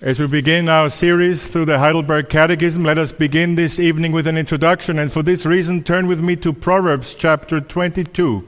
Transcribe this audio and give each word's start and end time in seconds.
As 0.00 0.20
we 0.20 0.28
begin 0.28 0.68
our 0.68 0.90
series 0.90 1.44
through 1.44 1.64
the 1.64 1.80
Heidelberg 1.80 2.28
Catechism, 2.28 2.84
let 2.84 2.98
us 2.98 3.10
begin 3.10 3.56
this 3.56 3.80
evening 3.80 4.12
with 4.12 4.28
an 4.28 4.38
introduction, 4.38 4.96
and 4.96 5.10
for 5.10 5.24
this 5.24 5.44
reason, 5.44 5.82
turn 5.82 6.06
with 6.06 6.20
me 6.20 6.36
to 6.36 6.52
Proverbs 6.52 7.14
chapter 7.14 7.60
22. 7.60 8.46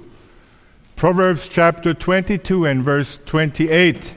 Proverbs 0.94 1.48
chapter 1.48 1.92
22 1.92 2.66
and 2.66 2.84
verse 2.84 3.18
28. 3.26 4.14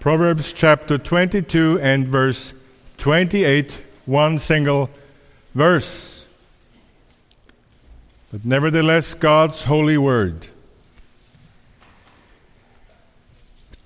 Proverbs 0.00 0.52
chapter 0.52 0.98
22 0.98 1.78
and 1.80 2.08
verse 2.08 2.52
28, 2.98 3.80
one 4.06 4.40
single 4.40 4.90
verse. 5.54 6.26
But 8.32 8.44
nevertheless, 8.44 9.14
God's 9.14 9.62
holy 9.62 9.98
word. 9.98 10.48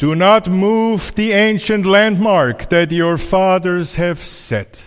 Do 0.00 0.14
not 0.14 0.48
move 0.48 1.14
the 1.14 1.32
ancient 1.32 1.84
landmark 1.84 2.70
that 2.70 2.90
your 2.90 3.18
fathers 3.18 3.96
have 3.96 4.18
set. 4.18 4.82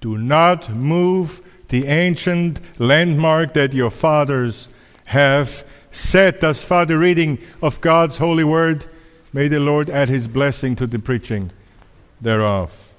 Do 0.00 0.18
not 0.18 0.70
move 0.70 1.40
the 1.68 1.86
ancient 1.86 2.60
landmark 2.80 3.54
that 3.54 3.72
your 3.72 3.90
fathers 3.90 4.68
have 5.04 5.64
set. 5.92 6.40
Thus 6.40 6.64
far, 6.64 6.84
the 6.84 6.98
reading 6.98 7.38
of 7.62 7.80
God's 7.80 8.16
holy 8.16 8.42
word. 8.42 8.86
May 9.32 9.46
the 9.46 9.60
Lord 9.60 9.88
add 9.88 10.08
his 10.08 10.26
blessing 10.26 10.74
to 10.76 10.88
the 10.88 10.98
preaching 10.98 11.52
thereof. 12.20 12.93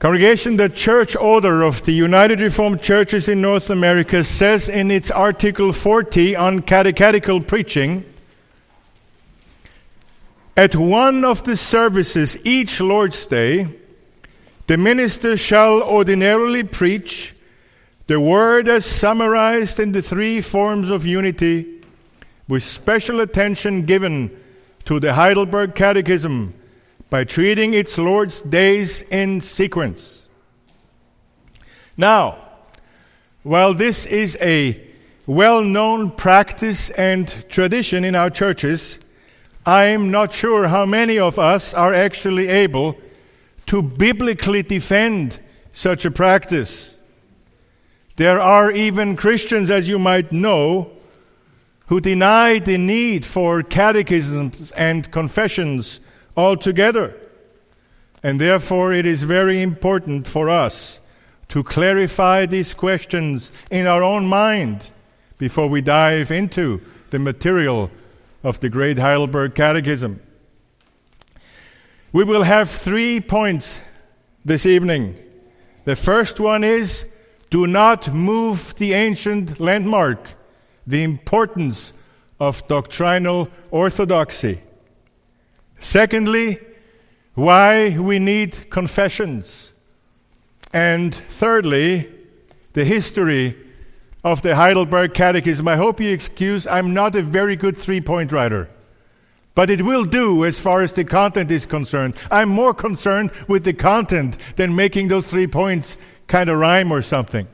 Congregation, 0.00 0.56
the 0.56 0.70
church 0.70 1.14
order 1.14 1.62
of 1.62 1.84
the 1.84 1.92
United 1.92 2.40
Reformed 2.40 2.80
Churches 2.80 3.28
in 3.28 3.42
North 3.42 3.68
America 3.68 4.24
says 4.24 4.66
in 4.66 4.90
its 4.90 5.10
Article 5.10 5.74
40 5.74 6.34
on 6.36 6.60
catechetical 6.60 7.42
preaching 7.42 8.06
at 10.56 10.74
one 10.74 11.22
of 11.22 11.44
the 11.44 11.54
services 11.54 12.46
each 12.46 12.80
Lord's 12.80 13.26
Day, 13.26 13.68
the 14.68 14.78
minister 14.78 15.36
shall 15.36 15.82
ordinarily 15.82 16.62
preach 16.62 17.34
the 18.06 18.18
word 18.18 18.68
as 18.68 18.86
summarized 18.86 19.78
in 19.78 19.92
the 19.92 20.00
three 20.00 20.40
forms 20.40 20.88
of 20.88 21.04
unity, 21.04 21.82
with 22.48 22.62
special 22.62 23.20
attention 23.20 23.84
given 23.84 24.34
to 24.86 24.98
the 24.98 25.12
Heidelberg 25.12 25.74
Catechism 25.74 26.54
by 27.10 27.24
treating 27.24 27.74
its 27.74 27.98
Lord's 27.98 28.40
days 28.40 29.02
in 29.02 29.40
sequence. 29.40 30.28
Now, 31.96 32.38
while 33.42 33.74
this 33.74 34.06
is 34.06 34.38
a 34.40 34.80
well 35.26 35.62
known 35.62 36.12
practice 36.12 36.90
and 36.90 37.28
tradition 37.48 38.04
in 38.04 38.14
our 38.14 38.30
churches, 38.30 38.98
I'm 39.66 40.10
not 40.10 40.32
sure 40.32 40.68
how 40.68 40.86
many 40.86 41.18
of 41.18 41.38
us 41.38 41.74
are 41.74 41.92
actually 41.92 42.48
able 42.48 42.96
to 43.66 43.82
biblically 43.82 44.62
defend 44.62 45.40
such 45.72 46.04
a 46.04 46.10
practice. 46.10 46.94
There 48.16 48.40
are 48.40 48.70
even 48.70 49.16
Christians, 49.16 49.70
as 49.70 49.88
you 49.88 49.98
might 49.98 50.32
know, 50.32 50.92
who 51.86 52.00
deny 52.00 52.58
the 52.58 52.78
need 52.78 53.26
for 53.26 53.62
catechisms 53.62 54.70
and 54.72 55.10
confessions 55.10 56.00
altogether. 56.36 57.14
And 58.22 58.40
therefore, 58.40 58.92
it 58.92 59.06
is 59.06 59.22
very 59.22 59.62
important 59.62 60.26
for 60.26 60.50
us 60.50 61.00
to 61.48 61.64
clarify 61.64 62.46
these 62.46 62.74
questions 62.74 63.50
in 63.70 63.86
our 63.86 64.02
own 64.02 64.26
mind 64.26 64.90
before 65.38 65.68
we 65.68 65.80
dive 65.80 66.30
into 66.30 66.80
the 67.10 67.18
material 67.18 67.90
of 68.44 68.60
the 68.60 68.68
great 68.68 68.98
Heidelberg 68.98 69.54
Catechism. 69.54 70.20
We 72.12 72.24
will 72.24 72.42
have 72.42 72.70
three 72.70 73.20
points 73.20 73.78
this 74.44 74.66
evening. 74.66 75.16
The 75.84 75.96
first 75.96 76.40
one 76.40 76.62
is 76.62 77.04
do 77.50 77.66
not 77.66 78.12
move 78.12 78.74
the 78.76 78.92
ancient 78.92 79.58
landmark, 79.60 80.20
the 80.86 81.02
importance 81.02 81.92
of 82.38 82.66
doctrinal 82.66 83.48
orthodoxy. 83.70 84.62
Secondly, 85.80 86.60
why 87.34 87.98
we 87.98 88.18
need 88.18 88.70
confessions. 88.70 89.72
And 90.72 91.14
thirdly, 91.14 92.08
the 92.74 92.84
history 92.84 93.56
of 94.22 94.42
the 94.42 94.54
Heidelberg 94.54 95.14
Catechism. 95.14 95.66
I 95.66 95.76
hope 95.76 96.00
you 96.00 96.10
excuse, 96.10 96.66
I'm 96.66 96.92
not 96.92 97.14
a 97.14 97.22
very 97.22 97.56
good 97.56 97.76
three 97.76 98.00
point 98.00 98.32
writer. 98.32 98.68
But 99.54 99.70
it 99.70 99.82
will 99.82 100.04
do 100.04 100.44
as 100.44 100.58
far 100.58 100.82
as 100.82 100.92
the 100.92 101.04
content 101.04 101.50
is 101.50 101.66
concerned. 101.66 102.14
I'm 102.30 102.48
more 102.48 102.72
concerned 102.72 103.30
with 103.48 103.64
the 103.64 103.72
content 103.72 104.36
than 104.56 104.76
making 104.76 105.08
those 105.08 105.26
three 105.26 105.46
points 105.46 105.96
kind 106.28 106.48
of 106.48 106.58
rhyme 106.58 106.92
or 106.92 107.02
something. 107.02 107.48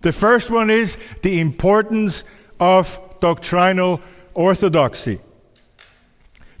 The 0.00 0.12
first 0.12 0.50
one 0.50 0.70
is 0.70 0.96
the 1.22 1.40
importance 1.40 2.24
of 2.58 2.98
doctrinal 3.20 4.00
orthodoxy. 4.34 5.20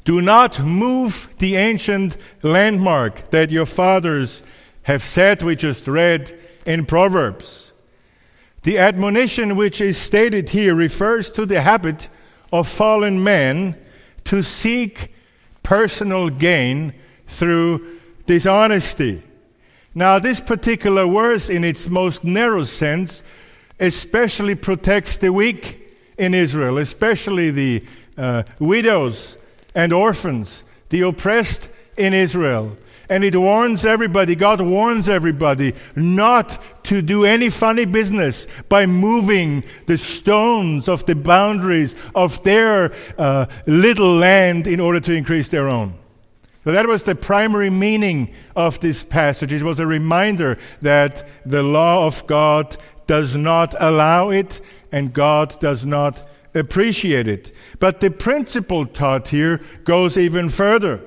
Do 0.06 0.22
not 0.22 0.60
move 0.60 1.28
the 1.38 1.56
ancient 1.56 2.16
landmark 2.44 3.32
that 3.32 3.50
your 3.50 3.66
fathers 3.66 4.40
have 4.84 5.02
set, 5.02 5.42
we 5.42 5.56
just 5.56 5.88
read 5.88 6.32
in 6.64 6.86
Proverbs. 6.86 7.72
The 8.62 8.78
admonition 8.78 9.56
which 9.56 9.80
is 9.80 9.98
stated 9.98 10.50
here 10.50 10.76
refers 10.76 11.28
to 11.32 11.44
the 11.44 11.60
habit 11.60 12.08
of 12.52 12.68
fallen 12.68 13.24
men 13.24 13.76
to 14.26 14.44
seek 14.44 15.12
personal 15.64 16.28
gain 16.28 16.94
through 17.26 17.98
dishonesty. 18.26 19.24
Now, 19.92 20.20
this 20.20 20.40
particular 20.40 21.04
verse, 21.08 21.48
in 21.48 21.64
its 21.64 21.88
most 21.88 22.22
narrow 22.22 22.62
sense, 22.62 23.24
especially 23.80 24.54
protects 24.54 25.16
the 25.16 25.32
weak 25.32 25.98
in 26.16 26.32
Israel, 26.32 26.78
especially 26.78 27.50
the 27.50 27.84
uh, 28.16 28.44
widows 28.60 29.36
and 29.76 29.92
orphans, 29.92 30.64
the 30.88 31.02
oppressed 31.02 31.68
in 31.96 32.14
Israel. 32.14 32.76
And 33.08 33.22
it 33.22 33.36
warns 33.36 33.86
everybody, 33.86 34.34
God 34.34 34.60
warns 34.60 35.08
everybody 35.08 35.74
not 35.94 36.58
to 36.84 37.02
do 37.02 37.24
any 37.24 37.50
funny 37.50 37.84
business 37.84 38.48
by 38.68 38.86
moving 38.86 39.62
the 39.86 39.96
stones 39.96 40.88
of 40.88 41.06
the 41.06 41.14
boundaries 41.14 41.94
of 42.16 42.42
their 42.42 42.92
uh, 43.16 43.46
little 43.66 44.16
land 44.16 44.66
in 44.66 44.80
order 44.80 44.98
to 44.98 45.12
increase 45.12 45.48
their 45.48 45.68
own. 45.68 45.94
So 46.64 46.72
that 46.72 46.88
was 46.88 47.04
the 47.04 47.14
primary 47.14 47.70
meaning 47.70 48.34
of 48.56 48.80
this 48.80 49.04
passage. 49.04 49.52
It 49.52 49.62
was 49.62 49.78
a 49.78 49.86
reminder 49.86 50.58
that 50.80 51.28
the 51.44 51.62
law 51.62 52.08
of 52.08 52.26
God 52.26 52.76
does 53.06 53.36
not 53.36 53.72
allow 53.78 54.30
it 54.30 54.60
and 54.90 55.12
God 55.12 55.60
does 55.60 55.86
not 55.86 56.28
appreciate 56.56 57.28
it. 57.28 57.52
But 57.78 58.00
the 58.00 58.10
principle 58.10 58.86
taught 58.86 59.28
here 59.28 59.60
goes 59.84 60.16
even 60.16 60.48
further, 60.48 61.00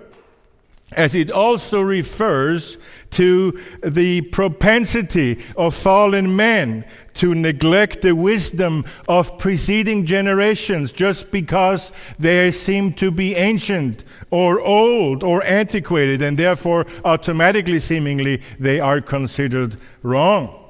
as 0.94 1.16
it 1.16 1.30
also 1.30 1.82
refers 1.82 2.78
to 3.12 3.60
the 3.84 4.22
propensity 4.22 5.44
of 5.58 5.76
fallen 5.76 6.36
men 6.36 6.86
to 7.16 7.36
neglect 7.36 8.02
the 8.02 8.16
wisdom 8.16 8.86
of 9.08 9.38
preceding 9.38 10.06
generations 10.06 10.92
just 10.92 11.32
because 11.32 11.92
they 12.18 12.52
seem 12.52 12.94
to 12.94 13.12
be 13.12 13.36
ancient 13.36 14.04
or 14.32 14.62
old 14.62 15.24
or 15.24 15.44
antiquated, 15.44 16.22
and 16.22 16.38
therefore 16.38 16.86
automatically, 17.04 17.80
seemingly, 17.80 18.42
they 18.60 18.80
are 18.80 19.02
considered 19.02 19.76
wrong. 20.02 20.69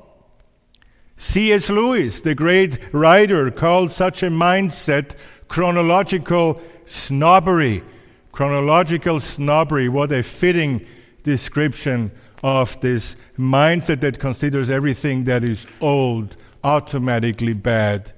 C.S. 1.21 1.69
Lewis, 1.69 2.21
the 2.21 2.33
great 2.33 2.79
writer, 2.93 3.51
called 3.51 3.91
such 3.91 4.23
a 4.23 4.27
mindset 4.27 5.15
chronological 5.49 6.61
snobbery. 6.85 7.83
Chronological 8.31 9.19
snobbery, 9.19 9.89
what 9.89 10.13
a 10.13 10.23
fitting 10.23 10.85
description 11.23 12.11
of 12.41 12.79
this 12.79 13.17
mindset 13.37 13.99
that 13.99 14.17
considers 14.17 14.69
everything 14.69 15.25
that 15.25 15.43
is 15.43 15.67
old 15.81 16.37
automatically 16.63 17.53
bad 17.53 18.13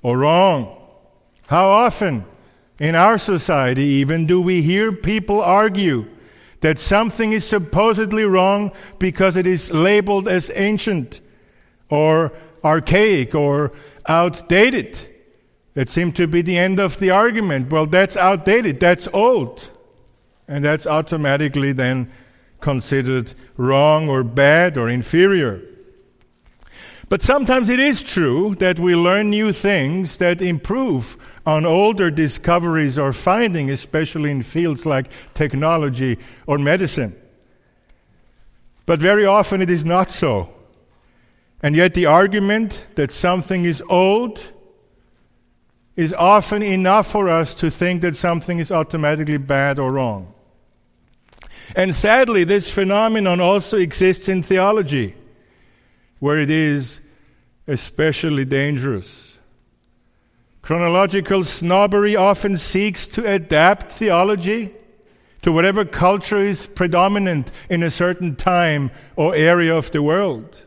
or 0.00 0.18
wrong. 0.18 0.80
How 1.48 1.68
often 1.68 2.24
in 2.78 2.94
our 2.94 3.18
society, 3.18 3.82
even, 3.82 4.24
do 4.24 4.40
we 4.40 4.62
hear 4.62 4.92
people 4.92 5.42
argue 5.42 6.06
that 6.60 6.78
something 6.78 7.32
is 7.32 7.44
supposedly 7.44 8.22
wrong 8.22 8.70
because 9.00 9.34
it 9.34 9.48
is 9.48 9.72
labeled 9.72 10.28
as 10.28 10.52
ancient? 10.54 11.20
Or 11.88 12.32
archaic 12.64 13.34
or 13.34 13.72
outdated. 14.06 14.98
That 15.74 15.88
seemed 15.88 16.16
to 16.16 16.26
be 16.26 16.42
the 16.42 16.56
end 16.56 16.80
of 16.80 16.98
the 16.98 17.10
argument. 17.10 17.70
Well, 17.70 17.86
that's 17.86 18.16
outdated, 18.16 18.80
that's 18.80 19.08
old. 19.12 19.70
And 20.48 20.64
that's 20.64 20.86
automatically 20.86 21.72
then 21.72 22.10
considered 22.60 23.34
wrong 23.56 24.08
or 24.08 24.24
bad 24.24 24.78
or 24.78 24.88
inferior. 24.88 25.60
But 27.08 27.22
sometimes 27.22 27.68
it 27.68 27.78
is 27.78 28.02
true 28.02 28.56
that 28.56 28.80
we 28.80 28.96
learn 28.96 29.30
new 29.30 29.52
things 29.52 30.16
that 30.16 30.42
improve 30.42 31.16
on 31.44 31.64
older 31.64 32.10
discoveries 32.10 32.98
or 32.98 33.12
findings, 33.12 33.70
especially 33.70 34.32
in 34.32 34.42
fields 34.42 34.84
like 34.84 35.06
technology 35.34 36.18
or 36.46 36.58
medicine. 36.58 37.14
But 38.86 38.98
very 38.98 39.24
often 39.24 39.62
it 39.62 39.70
is 39.70 39.84
not 39.84 40.10
so. 40.10 40.52
And 41.62 41.74
yet, 41.74 41.94
the 41.94 42.06
argument 42.06 42.84
that 42.96 43.10
something 43.10 43.64
is 43.64 43.82
old 43.88 44.40
is 45.96 46.12
often 46.12 46.62
enough 46.62 47.10
for 47.10 47.28
us 47.28 47.54
to 47.54 47.70
think 47.70 48.02
that 48.02 48.14
something 48.14 48.58
is 48.58 48.70
automatically 48.70 49.38
bad 49.38 49.78
or 49.78 49.92
wrong. 49.92 50.32
And 51.74 51.94
sadly, 51.94 52.44
this 52.44 52.70
phenomenon 52.70 53.40
also 53.40 53.78
exists 53.78 54.28
in 54.28 54.42
theology, 54.42 55.14
where 56.20 56.38
it 56.38 56.50
is 56.50 57.00
especially 57.66 58.44
dangerous. 58.44 59.38
Chronological 60.62 61.44
snobbery 61.44 62.16
often 62.16 62.56
seeks 62.56 63.06
to 63.08 63.26
adapt 63.26 63.90
theology 63.90 64.74
to 65.42 65.52
whatever 65.52 65.84
culture 65.84 66.40
is 66.40 66.66
predominant 66.66 67.52
in 67.70 67.82
a 67.82 67.90
certain 67.90 68.34
time 68.34 68.90
or 69.14 69.34
area 69.34 69.74
of 69.74 69.90
the 69.92 70.02
world. 70.02 70.65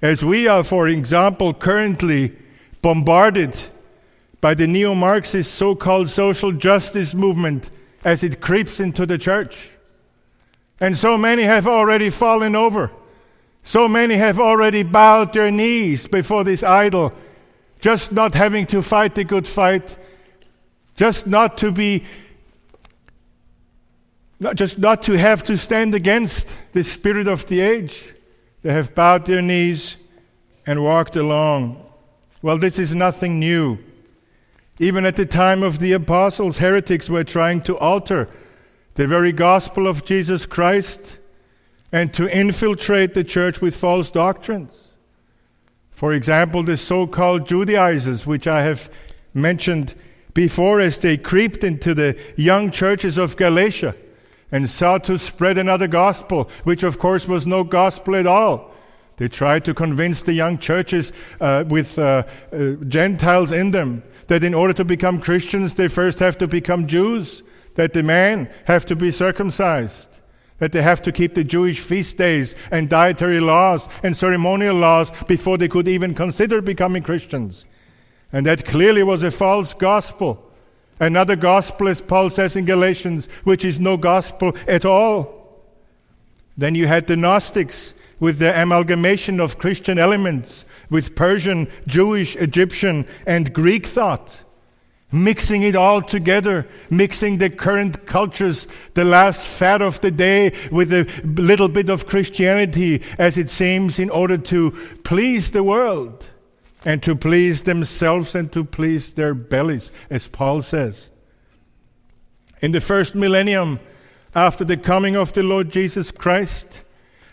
As 0.00 0.24
we 0.24 0.46
are, 0.46 0.62
for 0.62 0.88
example, 0.88 1.52
currently 1.52 2.36
bombarded 2.82 3.56
by 4.40 4.54
the 4.54 4.66
neo 4.66 4.94
Marxist 4.94 5.54
so 5.54 5.74
called 5.74 6.08
social 6.08 6.52
justice 6.52 7.14
movement 7.14 7.70
as 8.04 8.22
it 8.22 8.40
creeps 8.40 8.78
into 8.78 9.06
the 9.06 9.18
church. 9.18 9.70
And 10.80 10.96
so 10.96 11.18
many 11.18 11.42
have 11.42 11.66
already 11.66 12.10
fallen 12.10 12.54
over. 12.54 12.92
So 13.64 13.88
many 13.88 14.14
have 14.14 14.38
already 14.38 14.84
bowed 14.84 15.32
their 15.32 15.50
knees 15.50 16.06
before 16.06 16.44
this 16.44 16.62
idol, 16.62 17.12
just 17.80 18.12
not 18.12 18.34
having 18.34 18.66
to 18.66 18.82
fight 18.82 19.16
the 19.16 19.24
good 19.24 19.46
fight, 19.46 19.98
just 20.94 21.26
not 21.26 21.58
to 21.58 21.72
be, 21.72 22.04
not, 24.38 24.54
just 24.54 24.78
not 24.78 25.02
to 25.02 25.18
have 25.18 25.42
to 25.44 25.58
stand 25.58 25.94
against 25.94 26.56
the 26.72 26.84
spirit 26.84 27.26
of 27.26 27.46
the 27.46 27.60
age. 27.60 28.14
They 28.68 28.74
have 28.74 28.94
bowed 28.94 29.24
their 29.24 29.40
knees 29.40 29.96
and 30.66 30.84
walked 30.84 31.16
along. 31.16 31.82
Well, 32.42 32.58
this 32.58 32.78
is 32.78 32.94
nothing 32.94 33.40
new. 33.40 33.78
Even 34.78 35.06
at 35.06 35.16
the 35.16 35.24
time 35.24 35.62
of 35.62 35.78
the 35.78 35.94
apostles, 35.94 36.58
heretics 36.58 37.08
were 37.08 37.24
trying 37.24 37.62
to 37.62 37.78
alter 37.78 38.28
the 38.92 39.06
very 39.06 39.32
gospel 39.32 39.86
of 39.86 40.04
Jesus 40.04 40.44
Christ 40.44 41.16
and 41.92 42.12
to 42.12 42.28
infiltrate 42.28 43.14
the 43.14 43.24
church 43.24 43.62
with 43.62 43.74
false 43.74 44.10
doctrines. 44.10 44.88
For 45.90 46.12
example, 46.12 46.62
the 46.62 46.76
so 46.76 47.06
called 47.06 47.48
Judaizers, 47.48 48.26
which 48.26 48.46
I 48.46 48.64
have 48.64 48.90
mentioned 49.32 49.94
before, 50.34 50.78
as 50.78 50.98
they 50.98 51.16
creeped 51.16 51.64
into 51.64 51.94
the 51.94 52.20
young 52.36 52.70
churches 52.70 53.16
of 53.16 53.38
Galatia 53.38 53.94
and 54.50 54.68
sought 54.68 55.04
to 55.04 55.18
spread 55.18 55.58
another 55.58 55.88
gospel, 55.88 56.50
which 56.64 56.82
of 56.82 56.98
course 56.98 57.28
was 57.28 57.46
no 57.46 57.64
gospel 57.64 58.16
at 58.16 58.26
all. 58.26 58.72
They 59.16 59.28
tried 59.28 59.64
to 59.64 59.74
convince 59.74 60.22
the 60.22 60.32
young 60.32 60.58
churches 60.58 61.12
uh, 61.40 61.64
with 61.68 61.98
uh, 61.98 62.22
uh, 62.52 62.72
Gentiles 62.86 63.52
in 63.52 63.72
them 63.72 64.02
that 64.28 64.44
in 64.44 64.54
order 64.54 64.72
to 64.74 64.84
become 64.84 65.20
Christians, 65.20 65.74
they 65.74 65.88
first 65.88 66.20
have 66.20 66.38
to 66.38 66.46
become 66.46 66.86
Jews, 66.86 67.42
that 67.74 67.92
the 67.92 68.02
men 68.02 68.48
have 68.66 68.86
to 68.86 68.96
be 68.96 69.10
circumcised, 69.10 70.20
that 70.58 70.72
they 70.72 70.82
have 70.82 71.02
to 71.02 71.12
keep 71.12 71.34
the 71.34 71.44
Jewish 71.44 71.80
feast 71.80 72.16
days 72.18 72.54
and 72.70 72.88
dietary 72.88 73.40
laws 73.40 73.88
and 74.02 74.16
ceremonial 74.16 74.76
laws 74.76 75.10
before 75.26 75.58
they 75.58 75.68
could 75.68 75.88
even 75.88 76.14
consider 76.14 76.60
becoming 76.60 77.02
Christians. 77.02 77.64
And 78.32 78.46
that 78.46 78.66
clearly 78.66 79.02
was 79.02 79.22
a 79.24 79.30
false 79.30 79.74
gospel. 79.74 80.47
Another 81.00 81.36
gospel, 81.36 81.88
as 81.88 82.00
Paul 82.00 82.30
says 82.30 82.56
in 82.56 82.64
Galatians, 82.64 83.26
which 83.44 83.64
is 83.64 83.78
no 83.78 83.96
gospel 83.96 84.56
at 84.66 84.84
all. 84.84 85.62
Then 86.56 86.74
you 86.74 86.86
had 86.86 87.06
the 87.06 87.16
Gnostics 87.16 87.94
with 88.18 88.38
the 88.38 88.60
amalgamation 88.60 89.40
of 89.40 89.58
Christian 89.58 89.98
elements 89.98 90.64
with 90.90 91.14
Persian, 91.14 91.68
Jewish, 91.86 92.34
Egyptian, 92.36 93.06
and 93.26 93.52
Greek 93.52 93.86
thought, 93.86 94.44
mixing 95.12 95.62
it 95.62 95.76
all 95.76 96.02
together, 96.02 96.66
mixing 96.90 97.38
the 97.38 97.50
current 97.50 98.06
cultures, 98.06 98.66
the 98.94 99.04
last 99.04 99.46
fad 99.46 99.82
of 99.82 100.00
the 100.00 100.10
day, 100.10 100.52
with 100.72 100.92
a 100.92 101.04
little 101.24 101.68
bit 101.68 101.88
of 101.88 102.06
Christianity, 102.06 103.02
as 103.18 103.38
it 103.38 103.50
seems, 103.50 103.98
in 103.98 104.10
order 104.10 104.38
to 104.38 104.70
please 105.04 105.50
the 105.50 105.62
world 105.62 106.28
and 106.84 107.02
to 107.02 107.16
please 107.16 107.64
themselves 107.64 108.34
and 108.34 108.52
to 108.52 108.64
please 108.64 109.12
their 109.12 109.34
bellies, 109.34 109.90
as 110.10 110.28
Paul 110.28 110.62
says. 110.62 111.10
In 112.60 112.72
the 112.72 112.80
first 112.80 113.14
millennium, 113.14 113.80
after 114.34 114.64
the 114.64 114.76
coming 114.76 115.16
of 115.16 115.32
the 115.32 115.42
Lord 115.42 115.70
Jesus 115.70 116.10
Christ, 116.10 116.84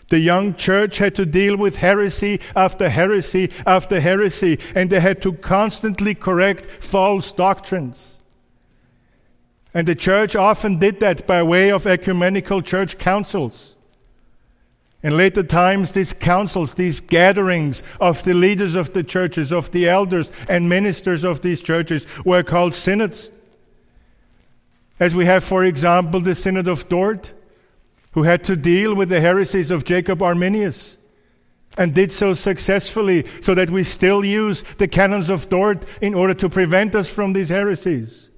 the 0.08 0.18
young 0.18 0.54
church 0.54 0.98
had 0.98 1.14
to 1.16 1.26
deal 1.26 1.56
with 1.56 1.76
heresy 1.76 2.40
after 2.54 2.88
heresy 2.88 3.50
after 3.66 4.00
heresy, 4.00 4.58
and 4.74 4.90
they 4.90 5.00
had 5.00 5.22
to 5.22 5.32
constantly 5.32 6.14
correct 6.14 6.66
false 6.66 7.32
doctrines. 7.32 8.18
And 9.74 9.86
the 9.86 9.94
church 9.94 10.34
often 10.34 10.78
did 10.78 11.00
that 11.00 11.26
by 11.26 11.42
way 11.42 11.70
of 11.70 11.86
ecumenical 11.86 12.62
church 12.62 12.98
councils. 12.98 13.75
In 15.06 15.16
later 15.16 15.44
times, 15.44 15.92
these 15.92 16.12
councils, 16.12 16.74
these 16.74 16.98
gatherings 16.98 17.84
of 18.00 18.24
the 18.24 18.34
leaders 18.34 18.74
of 18.74 18.92
the 18.92 19.04
churches, 19.04 19.52
of 19.52 19.70
the 19.70 19.88
elders 19.88 20.32
and 20.48 20.68
ministers 20.68 21.22
of 21.22 21.42
these 21.42 21.62
churches, 21.62 22.08
were 22.24 22.42
called 22.42 22.74
synods. 22.74 23.30
As 24.98 25.14
we 25.14 25.24
have, 25.26 25.44
for 25.44 25.62
example, 25.62 26.18
the 26.18 26.34
Synod 26.34 26.66
of 26.66 26.88
Dort, 26.88 27.32
who 28.14 28.24
had 28.24 28.42
to 28.44 28.56
deal 28.56 28.96
with 28.96 29.08
the 29.08 29.20
heresies 29.20 29.70
of 29.70 29.84
Jacob 29.84 30.22
Arminius 30.22 30.98
and 31.78 31.94
did 31.94 32.10
so 32.10 32.34
successfully 32.34 33.26
so 33.40 33.54
that 33.54 33.70
we 33.70 33.84
still 33.84 34.24
use 34.24 34.64
the 34.78 34.88
canons 34.88 35.30
of 35.30 35.48
Dort 35.48 35.84
in 36.02 36.14
order 36.14 36.34
to 36.34 36.48
prevent 36.48 36.96
us 36.96 37.08
from 37.08 37.32
these 37.32 37.50
heresies. 37.50 38.28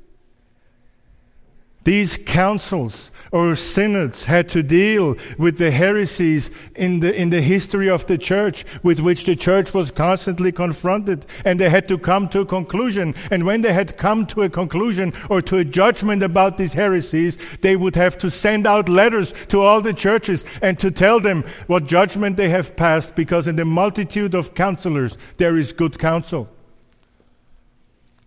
These 1.89 2.19
councils 2.19 3.11
or 3.33 3.57
synods 3.57 4.27
had 4.27 4.47
to 4.51 4.63
deal 4.63 5.17
with 5.39 5.57
the 5.57 5.71
heresies 5.71 6.51
in 6.75 7.01
the, 7.01 7.19
in 7.19 7.31
the 7.31 7.41
history 7.41 7.89
of 7.89 8.07
the 8.07 8.19
church 8.19 8.67
with 8.83 9.01
which 9.01 9.25
the 9.25 9.35
church 9.35 9.73
was 9.73 9.91
constantly 9.91 10.53
confronted. 10.53 11.25
And 11.47 11.59
they 11.59 11.71
had 11.71 11.89
to 11.89 11.97
come 11.97 12.29
to 12.29 12.43
a 12.43 12.45
conclusion. 12.45 13.15
And 13.31 13.47
when 13.47 13.63
they 13.63 13.73
had 13.73 13.97
come 13.97 14.27
to 14.27 14.43
a 14.43 14.51
conclusion 14.51 15.15
or 15.31 15.41
to 15.41 15.57
a 15.57 15.65
judgment 15.65 16.23
about 16.23 16.59
these 16.59 16.75
heresies, 16.75 17.39
they 17.63 17.75
would 17.75 17.97
have 17.97 18.19
to 18.19 18.31
send 18.31 18.67
out 18.67 18.91
letters 18.91 19.33
to 19.49 19.63
all 19.63 19.81
the 19.81 19.95
churches 19.95 20.45
and 20.61 20.79
to 20.81 20.91
tell 20.91 21.21
them 21.21 21.43
what 21.69 21.87
judgment 21.87 22.37
they 22.37 22.51
have 22.51 22.77
passed 22.77 23.15
because 23.15 23.49
in 23.49 23.57
the 23.57 23.65
multitude 23.65 24.35
of 24.35 24.55
counselors 24.55 25.17
there 25.39 25.57
is 25.57 25.73
good 25.73 25.99
counsel. 25.99 26.51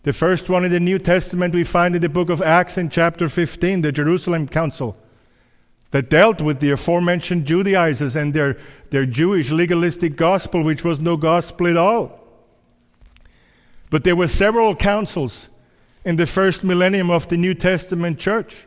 The 0.04 0.14
first 0.14 0.50
one 0.50 0.66
in 0.66 0.72
the 0.72 0.80
New 0.80 0.98
Testament 0.98 1.54
we 1.54 1.64
find 1.64 1.96
in 1.96 2.02
the 2.02 2.10
book 2.10 2.30
of 2.30 2.42
Acts 2.42 2.78
in 2.78 2.90
chapter 2.90 3.30
15, 3.30 3.82
the 3.82 3.92
Jerusalem 3.92 4.48
Council, 4.48 4.98
that 5.92 6.10
dealt 6.10 6.42
with 6.42 6.60
the 6.60 6.72
aforementioned 6.72 7.46
Judaizers 7.46 8.16
and 8.16 8.34
their, 8.34 8.58
their 8.90 9.06
Jewish 9.06 9.52
legalistic 9.52 10.16
gospel, 10.16 10.64
which 10.64 10.84
was 10.84 11.00
no 11.00 11.18
gospel 11.18 11.68
at 11.68 11.78
all. 11.78 12.20
But 13.92 14.04
there 14.04 14.16
were 14.16 14.28
several 14.28 14.76
councils 14.76 15.50
in 16.04 16.16
the 16.16 16.26
first 16.26 16.64
millennium 16.64 17.12
of 17.12 17.28
the 17.28 17.38
New 17.38 17.54
Testament 17.54 18.18
church. 18.18 18.66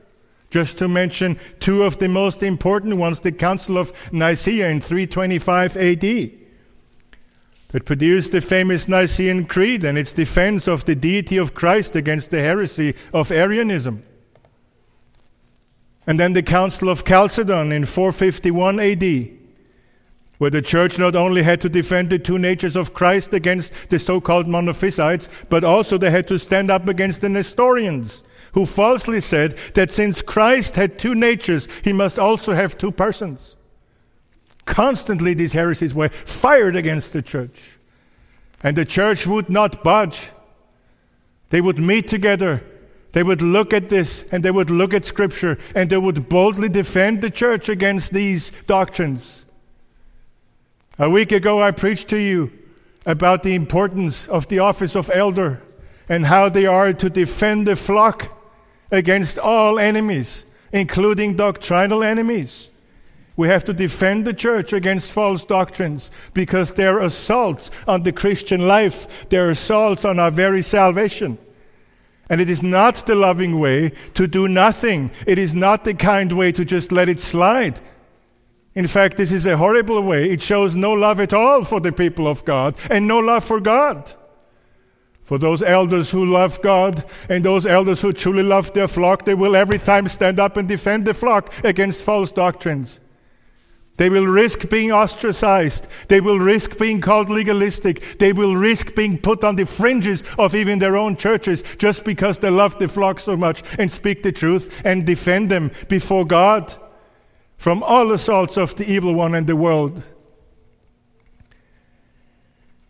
Just 0.50 0.78
to 0.78 0.86
mention 0.86 1.36
two 1.58 1.82
of 1.82 1.98
the 1.98 2.08
most 2.08 2.44
important 2.44 2.96
ones 2.96 3.18
the 3.18 3.32
Council 3.32 3.76
of 3.76 3.92
Nicaea 4.12 4.68
in 4.68 4.80
325 4.80 5.76
AD 5.76 6.43
that 7.74 7.84
produced 7.84 8.30
the 8.30 8.40
famous 8.40 8.86
Nicene 8.86 9.46
Creed 9.46 9.82
and 9.82 9.98
its 9.98 10.12
defense 10.12 10.68
of 10.68 10.84
the 10.84 10.94
deity 10.94 11.36
of 11.38 11.54
Christ 11.54 11.96
against 11.96 12.30
the 12.30 12.38
heresy 12.38 12.94
of 13.12 13.32
Arianism. 13.32 14.04
And 16.06 16.20
then 16.20 16.34
the 16.34 16.42
Council 16.44 16.88
of 16.88 17.04
Chalcedon 17.04 17.72
in 17.72 17.84
451 17.84 18.78
AD, 18.78 19.28
where 20.38 20.50
the 20.50 20.62
church 20.62 21.00
not 21.00 21.16
only 21.16 21.42
had 21.42 21.60
to 21.62 21.68
defend 21.68 22.10
the 22.10 22.18
two 22.20 22.38
natures 22.38 22.76
of 22.76 22.94
Christ 22.94 23.34
against 23.34 23.72
the 23.90 23.98
so 23.98 24.20
called 24.20 24.46
monophysites, 24.46 25.28
but 25.48 25.64
also 25.64 25.98
they 25.98 26.12
had 26.12 26.28
to 26.28 26.38
stand 26.38 26.70
up 26.70 26.86
against 26.86 27.22
the 27.22 27.28
Nestorians, 27.28 28.22
who 28.52 28.66
falsely 28.66 29.20
said 29.20 29.58
that 29.74 29.90
since 29.90 30.22
Christ 30.22 30.76
had 30.76 30.96
two 30.96 31.16
natures, 31.16 31.66
he 31.82 31.92
must 31.92 32.20
also 32.20 32.54
have 32.54 32.78
two 32.78 32.92
persons. 32.92 33.56
Constantly, 34.64 35.34
these 35.34 35.52
heresies 35.52 35.94
were 35.94 36.08
fired 36.08 36.76
against 36.76 37.12
the 37.12 37.22
church. 37.22 37.78
And 38.62 38.76
the 38.76 38.84
church 38.84 39.26
would 39.26 39.50
not 39.50 39.84
budge. 39.84 40.30
They 41.50 41.60
would 41.60 41.78
meet 41.78 42.08
together. 42.08 42.62
They 43.12 43.22
would 43.22 43.42
look 43.42 43.72
at 43.72 43.90
this 43.90 44.24
and 44.32 44.44
they 44.44 44.50
would 44.50 44.70
look 44.70 44.92
at 44.92 45.04
Scripture 45.04 45.58
and 45.74 45.88
they 45.88 45.96
would 45.96 46.28
boldly 46.28 46.68
defend 46.68 47.20
the 47.20 47.30
church 47.30 47.68
against 47.68 48.12
these 48.12 48.50
doctrines. 48.66 49.44
A 50.98 51.10
week 51.10 51.30
ago, 51.30 51.62
I 51.62 51.70
preached 51.70 52.08
to 52.08 52.16
you 52.16 52.50
about 53.06 53.42
the 53.42 53.54
importance 53.54 54.26
of 54.28 54.48
the 54.48 54.60
office 54.60 54.96
of 54.96 55.10
elder 55.12 55.60
and 56.08 56.26
how 56.26 56.48
they 56.48 56.66
are 56.66 56.92
to 56.92 57.10
defend 57.10 57.66
the 57.66 57.76
flock 57.76 58.30
against 58.90 59.38
all 59.38 59.78
enemies, 59.78 60.44
including 60.72 61.36
doctrinal 61.36 62.02
enemies. 62.02 62.70
We 63.36 63.48
have 63.48 63.64
to 63.64 63.72
defend 63.72 64.24
the 64.24 64.34
church 64.34 64.72
against 64.72 65.10
false 65.10 65.44
doctrines 65.44 66.10
because 66.34 66.72
they're 66.72 67.00
assaults 67.00 67.70
on 67.88 68.04
the 68.04 68.12
Christian 68.12 68.68
life, 68.68 69.28
they're 69.28 69.50
assaults 69.50 70.04
on 70.04 70.18
our 70.18 70.30
very 70.30 70.62
salvation. 70.62 71.38
And 72.30 72.40
it 72.40 72.48
is 72.48 72.62
not 72.62 73.06
the 73.06 73.14
loving 73.14 73.58
way 73.58 73.92
to 74.14 74.26
do 74.26 74.48
nothing. 74.48 75.10
It 75.26 75.38
is 75.38 75.54
not 75.54 75.84
the 75.84 75.94
kind 75.94 76.32
way 76.32 76.52
to 76.52 76.64
just 76.64 76.90
let 76.90 77.08
it 77.08 77.20
slide. 77.20 77.80
In 78.74 78.86
fact, 78.86 79.16
this 79.16 79.30
is 79.30 79.46
a 79.46 79.56
horrible 79.56 80.00
way. 80.00 80.30
It 80.30 80.40
shows 80.40 80.74
no 80.74 80.92
love 80.92 81.20
at 81.20 81.32
all 81.32 81.64
for 81.64 81.80
the 81.80 81.92
people 81.92 82.26
of 82.26 82.44
God 82.44 82.76
and 82.90 83.06
no 83.06 83.18
love 83.18 83.44
for 83.44 83.60
God. 83.60 84.14
For 85.22 85.38
those 85.38 85.62
elders 85.62 86.10
who 86.10 86.24
love 86.26 86.60
God 86.60 87.04
and 87.28 87.44
those 87.44 87.66
elders 87.66 88.02
who 88.02 88.12
truly 88.12 88.42
love 88.42 88.72
their 88.72 88.88
flock, 88.88 89.24
they 89.24 89.34
will 89.34 89.56
every 89.56 89.78
time 89.78 90.08
stand 90.08 90.38
up 90.38 90.56
and 90.56 90.68
defend 90.68 91.06
the 91.06 91.14
flock 91.14 91.52
against 91.64 92.04
false 92.04 92.32
doctrines. 92.32 93.00
They 93.96 94.10
will 94.10 94.26
risk 94.26 94.68
being 94.68 94.90
ostracized. 94.90 95.86
They 96.08 96.20
will 96.20 96.40
risk 96.40 96.78
being 96.78 97.00
called 97.00 97.30
legalistic. 97.30 98.18
They 98.18 98.32
will 98.32 98.56
risk 98.56 98.94
being 98.96 99.18
put 99.18 99.44
on 99.44 99.54
the 99.54 99.66
fringes 99.66 100.24
of 100.36 100.56
even 100.56 100.80
their 100.80 100.96
own 100.96 101.16
churches 101.16 101.62
just 101.78 102.04
because 102.04 102.40
they 102.40 102.50
love 102.50 102.78
the 102.78 102.88
flock 102.88 103.20
so 103.20 103.36
much 103.36 103.62
and 103.78 103.90
speak 103.90 104.24
the 104.24 104.32
truth 104.32 104.82
and 104.84 105.06
defend 105.06 105.48
them 105.48 105.70
before 105.88 106.24
God 106.24 106.74
from 107.56 107.84
all 107.84 108.10
assaults 108.10 108.56
of 108.56 108.74
the 108.74 108.90
evil 108.90 109.14
one 109.14 109.34
and 109.34 109.46
the 109.46 109.56
world. 109.56 110.02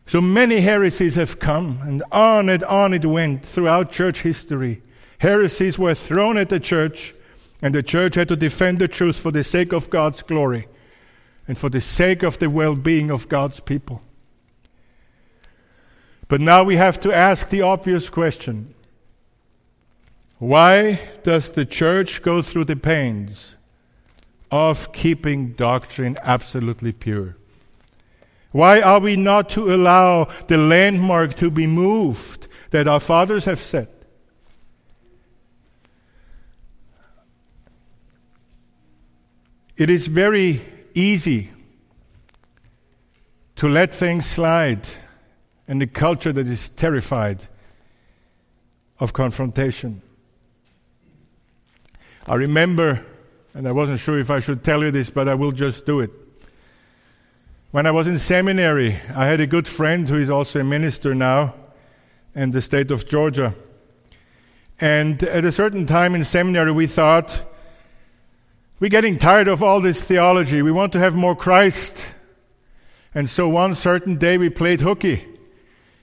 So 0.06 0.20
many 0.20 0.60
heresies 0.60 1.14
have 1.14 1.38
come, 1.38 1.80
and 1.82 2.02
on 2.12 2.48
and 2.48 2.62
on 2.64 2.92
it 2.92 3.06
went 3.06 3.44
throughout 3.44 3.90
church 3.90 4.22
history. 4.22 4.82
Heresies 5.18 5.78
were 5.78 5.94
thrown 5.94 6.36
at 6.36 6.50
the 6.50 6.60
church, 6.60 7.14
and 7.62 7.74
the 7.74 7.82
church 7.82 8.14
had 8.14 8.28
to 8.28 8.36
defend 8.36 8.78
the 8.78 8.88
truth 8.88 9.16
for 9.16 9.30
the 9.30 9.44
sake 9.44 9.72
of 9.72 9.88
God's 9.88 10.22
glory 10.22 10.66
and 11.46 11.58
for 11.58 11.68
the 11.68 11.80
sake 11.80 12.22
of 12.22 12.38
the 12.38 12.48
well 12.48 12.74
being 12.74 13.10
of 13.10 13.28
God's 13.28 13.60
people. 13.60 14.02
But 16.28 16.40
now 16.40 16.64
we 16.64 16.76
have 16.76 16.98
to 17.00 17.14
ask 17.14 17.48
the 17.48 17.62
obvious 17.62 18.08
question 18.08 18.74
why 20.38 21.00
does 21.22 21.52
the 21.52 21.64
church 21.64 22.22
go 22.22 22.42
through 22.42 22.64
the 22.64 22.76
pains 22.76 23.54
of 24.50 24.92
keeping 24.92 25.52
doctrine 25.52 26.18
absolutely 26.22 26.92
pure? 26.92 27.36
Why 28.50 28.80
are 28.80 29.00
we 29.00 29.16
not 29.16 29.48
to 29.50 29.72
allow 29.74 30.28
the 30.46 30.58
landmark 30.58 31.34
to 31.36 31.50
be 31.50 31.66
moved 31.66 32.48
that 32.70 32.86
our 32.86 33.00
fathers 33.00 33.46
have 33.46 33.58
set? 33.58 33.90
It 39.76 39.90
is 39.90 40.06
very 40.06 40.64
easy 40.94 41.50
to 43.56 43.68
let 43.68 43.94
things 43.94 44.26
slide 44.26 44.88
in 45.68 45.80
a 45.82 45.86
culture 45.86 46.32
that 46.32 46.48
is 46.48 46.68
terrified 46.70 47.46
of 48.98 49.12
confrontation. 49.12 50.02
I 52.26 52.34
remember 52.34 53.04
and 53.54 53.68
I 53.68 53.72
wasn't 53.72 54.00
sure 54.00 54.18
if 54.18 54.32
I 54.32 54.40
should 54.40 54.64
tell 54.64 54.82
you 54.82 54.90
this, 54.90 55.10
but 55.10 55.28
I 55.28 55.34
will 55.34 55.52
just 55.52 55.86
do 55.86 56.00
it. 56.00 56.10
When 57.70 57.86
I 57.86 57.92
was 57.92 58.08
in 58.08 58.18
seminary, 58.18 59.00
I 59.14 59.26
had 59.26 59.40
a 59.40 59.46
good 59.46 59.68
friend 59.68 60.08
who 60.08 60.16
is 60.16 60.28
also 60.28 60.60
a 60.60 60.64
minister 60.64 61.14
now 61.14 61.54
in 62.34 62.50
the 62.50 62.60
state 62.60 62.90
of 62.90 63.08
Georgia. 63.08 63.54
And 64.80 65.22
at 65.22 65.44
a 65.44 65.52
certain 65.52 65.86
time 65.86 66.16
in 66.16 66.24
seminary, 66.24 66.72
we 66.72 66.88
thought, 66.88 67.44
we're 68.80 68.90
getting 68.90 69.18
tired 69.18 69.48
of 69.48 69.62
all 69.62 69.80
this 69.80 70.02
theology. 70.02 70.60
We 70.60 70.72
want 70.72 70.92
to 70.94 70.98
have 70.98 71.14
more 71.14 71.36
Christ. 71.36 72.12
And 73.14 73.30
so 73.30 73.48
one 73.48 73.74
certain 73.74 74.16
day 74.16 74.38
we 74.38 74.50
played 74.50 74.80
hooky 74.80 75.24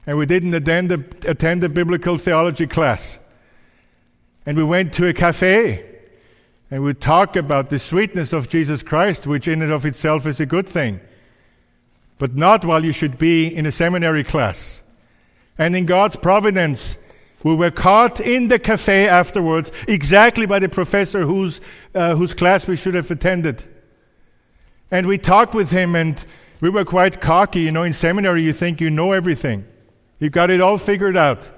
and 0.07 0.17
we 0.17 0.25
didn't 0.25 0.53
attend 0.53 0.91
a, 0.91 1.03
attend 1.29 1.63
a 1.63 1.69
biblical 1.69 2.17
theology 2.17 2.67
class. 2.67 3.19
And 4.45 4.57
we 4.57 4.63
went 4.63 4.93
to 4.93 5.07
a 5.07 5.13
cafe 5.13 5.85
and 6.71 6.83
we 6.83 6.93
talk 6.93 7.35
about 7.35 7.69
the 7.69 7.79
sweetness 7.79 8.31
of 8.31 8.47
Jesus 8.47 8.81
Christ, 8.81 9.27
which 9.27 9.47
in 9.47 9.61
and 9.61 9.71
of 9.71 9.85
itself 9.85 10.25
is 10.25 10.39
a 10.39 10.45
good 10.45 10.69
thing, 10.69 11.01
but 12.17 12.35
not 12.35 12.63
while 12.63 12.85
you 12.85 12.93
should 12.93 13.17
be 13.17 13.45
in 13.47 13.65
a 13.65 13.71
seminary 13.73 14.23
class. 14.23 14.81
And 15.57 15.75
in 15.75 15.85
God's 15.85 16.15
providence, 16.15 16.97
we 17.43 17.55
were 17.55 17.71
caught 17.71 18.19
in 18.19 18.47
the 18.47 18.59
cafe 18.59 19.07
afterwards, 19.07 19.71
exactly 19.87 20.45
by 20.45 20.59
the 20.59 20.69
professor 20.69 21.25
whose, 21.25 21.61
uh, 21.95 22.15
whose 22.15 22.33
class 22.33 22.67
we 22.67 22.75
should 22.75 22.95
have 22.95 23.09
attended. 23.09 23.63
And 24.91 25.07
we 25.07 25.17
talked 25.17 25.53
with 25.53 25.71
him, 25.71 25.95
and 25.95 26.23
we 26.59 26.69
were 26.69 26.85
quite 26.85 27.21
cocky. 27.21 27.61
You 27.61 27.71
know, 27.71 27.83
in 27.83 27.93
seminary, 27.93 28.43
you 28.43 28.53
think 28.53 28.79
you 28.79 28.89
know 28.89 29.11
everything, 29.11 29.65
you've 30.19 30.33
got 30.33 30.49
it 30.49 30.61
all 30.61 30.77
figured 30.77 31.17
out. 31.17 31.49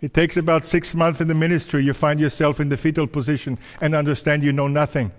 It 0.00 0.14
takes 0.14 0.36
about 0.36 0.64
six 0.64 0.94
months 0.94 1.20
in 1.20 1.28
the 1.28 1.34
ministry, 1.34 1.84
you 1.84 1.92
find 1.92 2.20
yourself 2.20 2.60
in 2.60 2.68
the 2.68 2.76
fetal 2.76 3.08
position 3.08 3.58
and 3.80 3.94
understand 3.94 4.44
you 4.44 4.52
know 4.52 4.68
nothing. 4.68 5.10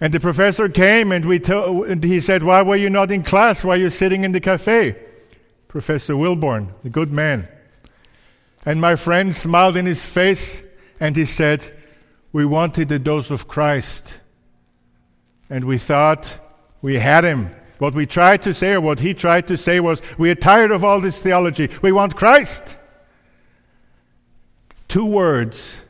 And 0.00 0.14
the 0.14 0.20
professor 0.20 0.68
came 0.68 1.10
and, 1.10 1.24
we 1.24 1.40
to, 1.40 1.82
and 1.82 2.04
he 2.04 2.20
said, 2.20 2.44
Why 2.44 2.62
were 2.62 2.76
you 2.76 2.88
not 2.88 3.10
in 3.10 3.24
class? 3.24 3.64
Why 3.64 3.74
are 3.74 3.78
you 3.78 3.90
sitting 3.90 4.22
in 4.22 4.30
the 4.30 4.40
cafe? 4.40 4.96
Professor 5.66 6.14
Wilborn, 6.14 6.68
the 6.82 6.88
good 6.88 7.12
man. 7.12 7.48
And 8.64 8.80
my 8.80 8.96
friend 8.96 9.34
smiled 9.34 9.76
in 9.76 9.86
his 9.86 10.04
face 10.04 10.60
and 11.00 11.16
he 11.16 11.26
said, 11.26 11.72
We 12.32 12.44
wanted 12.44 12.90
a 12.92 12.98
dose 12.98 13.30
of 13.30 13.48
Christ. 13.48 14.18
And 15.50 15.64
we 15.64 15.78
thought 15.78 16.38
we 16.82 16.98
had 16.98 17.24
him. 17.24 17.54
What 17.78 17.94
we 17.94 18.06
tried 18.06 18.42
to 18.42 18.52
say, 18.52 18.72
or 18.72 18.80
what 18.80 19.00
he 19.00 19.14
tried 19.14 19.46
to 19.46 19.56
say, 19.56 19.78
was 19.78 20.02
we 20.18 20.30
are 20.30 20.34
tired 20.34 20.72
of 20.72 20.84
all 20.84 21.00
this 21.00 21.20
theology. 21.20 21.70
We 21.80 21.92
want 21.92 22.16
Christ. 22.16 22.76
Two 24.88 25.06
words 25.06 25.80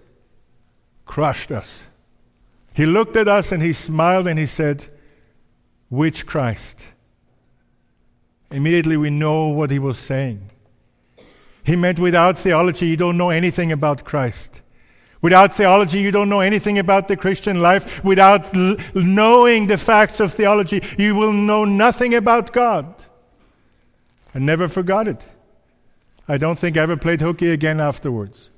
crushed 1.06 1.50
us. 1.50 1.82
He 2.75 2.84
looked 2.84 3.16
at 3.16 3.26
us 3.26 3.50
and 3.50 3.62
he 3.62 3.72
smiled 3.72 4.28
and 4.28 4.38
he 4.38 4.46
said, 4.46 4.87
Which 5.88 6.26
Christ? 6.26 6.84
Immediately 8.50 8.96
we 8.96 9.10
know 9.10 9.46
what 9.46 9.70
he 9.70 9.78
was 9.78 9.98
saying. 9.98 10.50
He 11.68 11.76
meant 11.76 11.98
without 11.98 12.38
theology, 12.38 12.87
you 12.87 12.96
don't 12.96 13.18
know 13.18 13.28
anything 13.28 13.72
about 13.72 14.02
Christ. 14.02 14.62
Without 15.20 15.52
theology, 15.52 16.00
you 16.00 16.10
don't 16.10 16.30
know 16.30 16.40
anything 16.40 16.78
about 16.78 17.08
the 17.08 17.16
Christian 17.16 17.60
life. 17.60 18.02
Without 18.02 18.56
l- 18.56 18.78
knowing 18.94 19.66
the 19.66 19.76
facts 19.76 20.18
of 20.18 20.32
theology, 20.32 20.82
you 20.96 21.14
will 21.14 21.34
know 21.34 21.66
nothing 21.66 22.14
about 22.14 22.54
God. 22.54 22.94
I 24.34 24.38
never 24.38 24.66
forgot 24.66 25.08
it. 25.08 25.28
I 26.26 26.38
don't 26.38 26.58
think 26.58 26.78
I 26.78 26.80
ever 26.80 26.96
played 26.96 27.20
hooky 27.20 27.50
again 27.50 27.80
afterwards. 27.80 28.48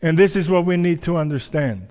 And 0.00 0.18
this 0.18 0.36
is 0.36 0.48
what 0.48 0.64
we 0.64 0.78
need 0.78 1.02
to 1.02 1.18
understand. 1.18 1.88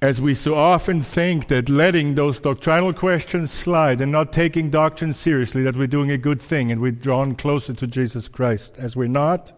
As 0.00 0.20
we 0.20 0.34
so 0.34 0.54
often 0.54 1.02
think 1.02 1.48
that 1.48 1.68
letting 1.68 2.14
those 2.14 2.38
doctrinal 2.38 2.92
questions 2.92 3.50
slide 3.50 4.00
and 4.00 4.12
not 4.12 4.32
taking 4.32 4.70
doctrine 4.70 5.12
seriously, 5.12 5.64
that 5.64 5.76
we're 5.76 5.88
doing 5.88 6.12
a 6.12 6.18
good 6.18 6.40
thing 6.40 6.70
and 6.70 6.80
we're 6.80 6.92
drawn 6.92 7.34
closer 7.34 7.74
to 7.74 7.86
Jesus 7.88 8.28
Christ, 8.28 8.76
as 8.78 8.94
we're 8.94 9.08
not. 9.08 9.52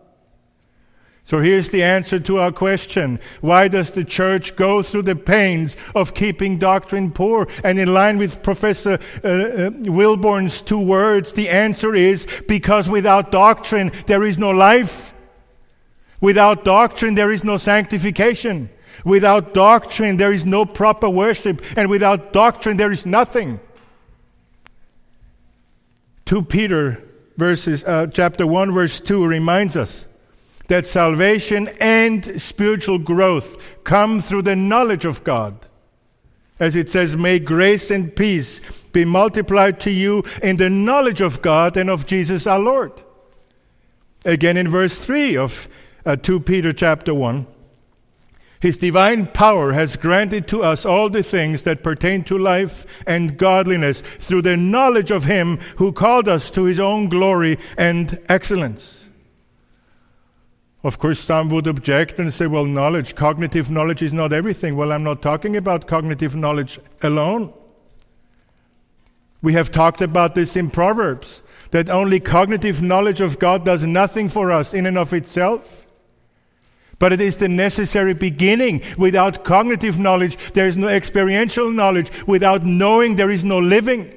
So 1.25 1.40
here's 1.40 1.68
the 1.68 1.82
answer 1.82 2.18
to 2.20 2.38
our 2.38 2.52
question. 2.52 3.20
Why 3.42 3.68
does 3.68 3.90
the 3.90 4.02
church 4.02 4.56
go 4.56 4.82
through 4.82 5.02
the 5.02 5.14
pains 5.14 5.76
of 5.94 6.14
keeping 6.14 6.59
doctrine 6.59 7.12
poor? 7.12 7.47
And 7.62 7.78
in 7.78 7.92
line 7.92 8.16
with 8.16 8.42
Professor 8.42 8.99
uh, 9.23 9.28
uh, 9.28 9.70
Wilborn's 9.70 10.62
two 10.62 10.80
words, 10.80 11.35
the 11.35 11.50
answer 11.50 11.94
is 11.94 12.26
because 12.49 12.88
without 12.88 13.30
doctrine 13.30 13.92
there 14.06 14.25
is 14.25 14.38
no 14.38 14.50
life. 14.50 15.12
Without 16.23 16.64
doctrine 16.64 17.14
there 17.14 17.30
is 17.30 17.44
no 17.44 17.59
sanctification. 17.59 18.70
Without 19.04 19.54
doctrine 19.54 20.16
there 20.16 20.33
is 20.33 20.45
no 20.45 20.64
proper 20.64 21.09
worship. 21.09 21.62
And 21.76 21.88
without 21.90 22.33
doctrine 22.33 22.76
there 22.76 22.92
is 22.92 23.07
nothing. 23.07 23.61
2 26.26 26.42
Peter 26.42 27.02
verses, 27.37 27.83
uh, 27.85 28.07
chapter 28.07 28.47
1 28.47 28.73
verse 28.73 29.00
2 29.00 29.26
reminds 29.26 29.76
us 29.76 30.07
that 30.69 30.87
salvation 30.87 31.69
and 31.80 32.40
spiritual 32.40 32.99
growth 32.99 33.83
come 33.83 34.21
through 34.21 34.42
the 34.42 34.54
knowledge 34.54 35.04
of 35.04 35.25
God. 35.25 35.66
As 36.61 36.76
it 36.76 36.90
says, 36.90 37.16
may 37.16 37.38
grace 37.40 37.90
and 37.90 38.14
peace 38.14 38.61
be 38.92 39.04
multiplied 39.04 39.80
to 39.80 39.90
you 39.90 40.23
in 40.42 40.59
the 40.59 40.71
knowledge 40.71 41.21
of 41.23 41.42
God 41.42 41.76
and 41.76 41.90
of 41.90 42.07
Jesus 42.07 42.47
our 42.47 42.61
Lord. 42.61 42.92
Again 44.25 44.57
in 44.57 44.69
verse 44.69 44.99
3 44.99 45.37
of 45.38 45.69
uh, 46.04 46.16
2 46.16 46.40
Peter 46.40 46.73
chapter 46.73 47.14
1. 47.14 47.47
His 48.61 48.76
divine 48.76 49.26
power 49.26 49.73
has 49.73 49.97
granted 49.97 50.47
to 50.49 50.62
us 50.62 50.85
all 50.85 51.09
the 51.09 51.23
things 51.23 51.62
that 51.62 51.83
pertain 51.83 52.25
to 52.25 52.37
life 52.37 52.87
and 53.07 53.38
godliness 53.38 54.02
through 54.19 54.43
the 54.43 54.57
knowledge 54.57 55.11
of 55.11 55.25
Him 55.25 55.57
who 55.76 55.93
called 55.93 56.29
us 56.29 56.50
to 56.52 56.64
His 56.64 56.79
own 56.79 57.09
glory 57.09 57.59
and 57.79 58.21
excellence. 58.29 59.07
Of 60.83 60.99
course, 60.99 61.21
some 61.21 61.49
would 61.50 61.67
object 61.67 62.19
and 62.19 62.33
say, 62.33 62.47
well, 62.47 62.67
knowledge, 62.67 63.14
cognitive 63.14 63.71
knowledge 63.71 64.02
is 64.02 64.12
not 64.12 64.33
everything. 64.33 64.76
Well, 64.76 64.93
I'm 64.93 65.05
not 65.05 65.23
talking 65.23 65.57
about 65.57 65.87
cognitive 65.87 66.37
knowledge 66.37 66.79
alone. 67.02 67.52
We 69.43 69.55
have 69.55 69.71
talked 69.71 70.02
about 70.02 70.35
this 70.35 70.55
in 70.55 70.71
Proverbs 70.71 71.43
that 71.71 71.88
only 71.88 72.21
cognitive 72.21 72.83
knowledge 72.83 73.23
of 73.23 73.38
God 73.38 73.64
does 73.64 73.85
nothing 73.85 74.29
for 74.29 74.50
us 74.50 74.75
in 74.75 74.85
and 74.85 74.99
of 74.99 75.14
itself. 75.14 75.89
But 77.00 77.14
it 77.14 77.21
is 77.21 77.38
the 77.38 77.49
necessary 77.49 78.14
beginning. 78.14 78.83
Without 78.99 79.42
cognitive 79.42 79.99
knowledge, 79.99 80.37
there 80.52 80.66
is 80.66 80.76
no 80.76 80.87
experiential 80.87 81.73
knowledge. 81.73 82.12
Without 82.26 82.62
knowing, 82.62 83.16
there 83.16 83.30
is 83.30 83.42
no 83.42 83.59
living. 83.59 84.14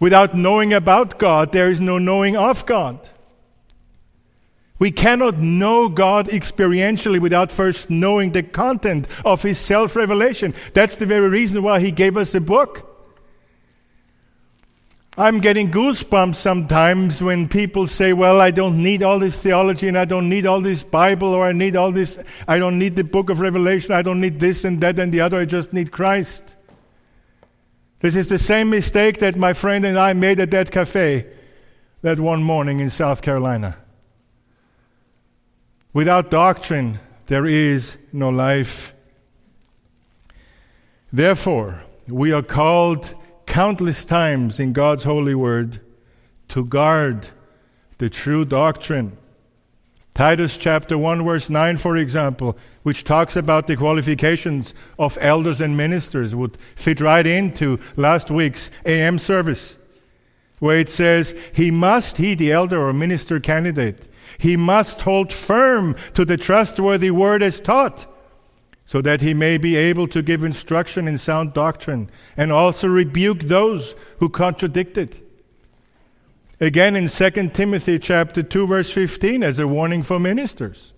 Without 0.00 0.34
knowing 0.34 0.72
about 0.72 1.18
God, 1.18 1.52
there 1.52 1.70
is 1.70 1.80
no 1.80 1.98
knowing 1.98 2.36
of 2.36 2.66
God. 2.66 3.08
We 4.80 4.90
cannot 4.90 5.38
know 5.38 5.88
God 5.88 6.26
experientially 6.26 7.20
without 7.20 7.52
first 7.52 7.88
knowing 7.88 8.32
the 8.32 8.42
content 8.42 9.06
of 9.24 9.42
His 9.42 9.58
self 9.58 9.94
revelation. 9.94 10.54
That's 10.74 10.96
the 10.96 11.06
very 11.06 11.28
reason 11.28 11.62
why 11.62 11.78
He 11.78 11.92
gave 11.92 12.16
us 12.16 12.34
a 12.34 12.40
book. 12.40 12.89
I'm 15.20 15.38
getting 15.38 15.70
goosebumps 15.70 16.36
sometimes 16.36 17.20
when 17.20 17.46
people 17.46 17.86
say, 17.86 18.14
Well, 18.14 18.40
I 18.40 18.50
don't 18.50 18.82
need 18.82 19.02
all 19.02 19.18
this 19.18 19.36
theology 19.36 19.86
and 19.86 19.98
I 19.98 20.06
don't 20.06 20.30
need 20.30 20.46
all 20.46 20.62
this 20.62 20.82
Bible 20.82 21.28
or 21.34 21.44
I 21.46 21.52
need 21.52 21.76
all 21.76 21.92
this, 21.92 22.24
I 22.48 22.58
don't 22.58 22.78
need 22.78 22.96
the 22.96 23.04
book 23.04 23.28
of 23.28 23.42
Revelation, 23.42 23.92
I 23.92 24.00
don't 24.00 24.18
need 24.18 24.40
this 24.40 24.64
and 24.64 24.80
that 24.80 24.98
and 24.98 25.12
the 25.12 25.20
other, 25.20 25.38
I 25.38 25.44
just 25.44 25.74
need 25.74 25.92
Christ. 25.92 26.56
This 28.00 28.16
is 28.16 28.30
the 28.30 28.38
same 28.38 28.70
mistake 28.70 29.18
that 29.18 29.36
my 29.36 29.52
friend 29.52 29.84
and 29.84 29.98
I 29.98 30.14
made 30.14 30.40
at 30.40 30.52
that 30.52 30.70
cafe 30.70 31.26
that 32.00 32.18
one 32.18 32.42
morning 32.42 32.80
in 32.80 32.88
South 32.88 33.20
Carolina. 33.20 33.76
Without 35.92 36.30
doctrine, 36.30 36.98
there 37.26 37.44
is 37.44 37.98
no 38.10 38.30
life. 38.30 38.94
Therefore, 41.12 41.82
we 42.08 42.32
are 42.32 42.42
called 42.42 43.14
countless 43.50 44.04
times 44.04 44.60
in 44.60 44.72
God's 44.72 45.02
holy 45.02 45.34
word 45.34 45.80
to 46.46 46.64
guard 46.64 47.30
the 47.98 48.08
true 48.08 48.44
doctrine. 48.44 49.18
Titus 50.14 50.56
chapter 50.56 50.96
1 50.96 51.24
verse 51.24 51.50
9 51.50 51.76
for 51.76 51.96
example, 51.96 52.56
which 52.84 53.02
talks 53.02 53.34
about 53.34 53.66
the 53.66 53.76
qualifications 53.76 54.72
of 55.00 55.18
elders 55.20 55.60
and 55.60 55.76
ministers 55.76 56.32
would 56.32 56.56
fit 56.76 57.00
right 57.00 57.26
into 57.26 57.80
last 57.96 58.30
week's 58.30 58.70
AM 58.86 59.18
service 59.18 59.76
where 60.60 60.78
it 60.78 60.88
says 60.88 61.34
he 61.52 61.72
must 61.72 62.18
he 62.18 62.36
the 62.36 62.52
elder 62.52 62.80
or 62.80 62.92
minister 62.92 63.40
candidate 63.40 64.06
he 64.38 64.56
must 64.56 65.00
hold 65.00 65.32
firm 65.32 65.96
to 66.14 66.24
the 66.24 66.36
trustworthy 66.36 67.10
word 67.10 67.42
as 67.42 67.60
taught 67.60 68.06
so 68.90 69.00
that 69.00 69.20
he 69.20 69.32
may 69.32 69.56
be 69.56 69.76
able 69.76 70.08
to 70.08 70.20
give 70.20 70.42
instruction 70.42 71.06
in 71.06 71.16
sound 71.16 71.54
doctrine 71.54 72.10
and 72.36 72.50
also 72.50 72.88
rebuke 72.88 73.38
those 73.38 73.94
who 74.18 74.28
contradict 74.28 74.98
it. 74.98 75.20
Again 76.58 76.96
in 76.96 77.06
2 77.06 77.50
Timothy 77.50 78.00
chapter 78.00 78.42
2 78.42 78.66
verse 78.66 78.92
15 78.92 79.44
as 79.44 79.60
a 79.60 79.68
warning 79.68 80.02
for 80.02 80.18
ministers. 80.18 80.92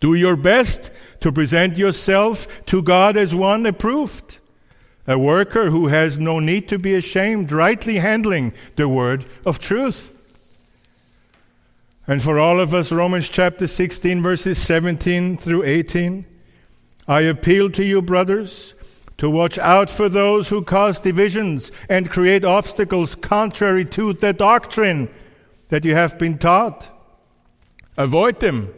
Do 0.00 0.14
your 0.14 0.34
best 0.34 0.90
to 1.20 1.30
present 1.30 1.76
yourself 1.76 2.48
to 2.64 2.80
God 2.80 3.18
as 3.18 3.34
one 3.34 3.66
approved, 3.66 4.38
a 5.06 5.18
worker 5.18 5.68
who 5.68 5.88
has 5.88 6.18
no 6.18 6.40
need 6.40 6.70
to 6.70 6.78
be 6.78 6.94
ashamed, 6.94 7.52
rightly 7.52 7.96
handling 7.96 8.54
the 8.76 8.88
word 8.88 9.26
of 9.44 9.58
truth. 9.58 10.10
And 12.06 12.22
for 12.22 12.38
all 12.38 12.58
of 12.58 12.72
us, 12.72 12.90
Romans 12.90 13.28
chapter 13.28 13.66
16, 13.66 14.22
verses 14.22 14.56
17 14.56 15.36
through 15.36 15.64
18. 15.64 16.31
I 17.06 17.22
appeal 17.22 17.70
to 17.70 17.84
you, 17.84 18.00
brothers, 18.02 18.74
to 19.18 19.28
watch 19.28 19.58
out 19.58 19.90
for 19.90 20.08
those 20.08 20.48
who 20.48 20.62
cause 20.62 21.00
divisions 21.00 21.70
and 21.88 22.10
create 22.10 22.44
obstacles 22.44 23.14
contrary 23.14 23.84
to 23.86 24.12
the 24.12 24.32
doctrine 24.32 25.08
that 25.68 25.84
you 25.84 25.94
have 25.94 26.18
been 26.18 26.38
taught. 26.38 26.90
Avoid 27.96 28.40
them, 28.40 28.72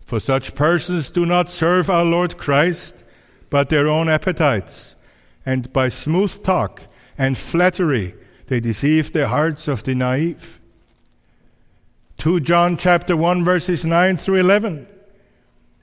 for 0.00 0.20
such 0.20 0.54
persons 0.54 1.10
do 1.10 1.24
not 1.24 1.50
serve 1.50 1.88
our 1.88 2.04
Lord 2.04 2.36
Christ, 2.36 3.04
but 3.48 3.68
their 3.68 3.88
own 3.88 4.08
appetites, 4.08 4.94
and 5.44 5.72
by 5.72 5.88
smooth 5.88 6.42
talk 6.42 6.82
and 7.18 7.36
flattery 7.36 8.14
they 8.46 8.60
deceive 8.60 9.12
the 9.12 9.28
hearts 9.28 9.68
of 9.68 9.84
the 9.84 9.94
naive. 9.94 10.60
2 12.18 12.40
John 12.40 12.76
chapter 12.76 13.16
1 13.16 13.44
verses 13.44 13.86
9 13.86 14.16
through 14.16 14.36
11. 14.36 14.86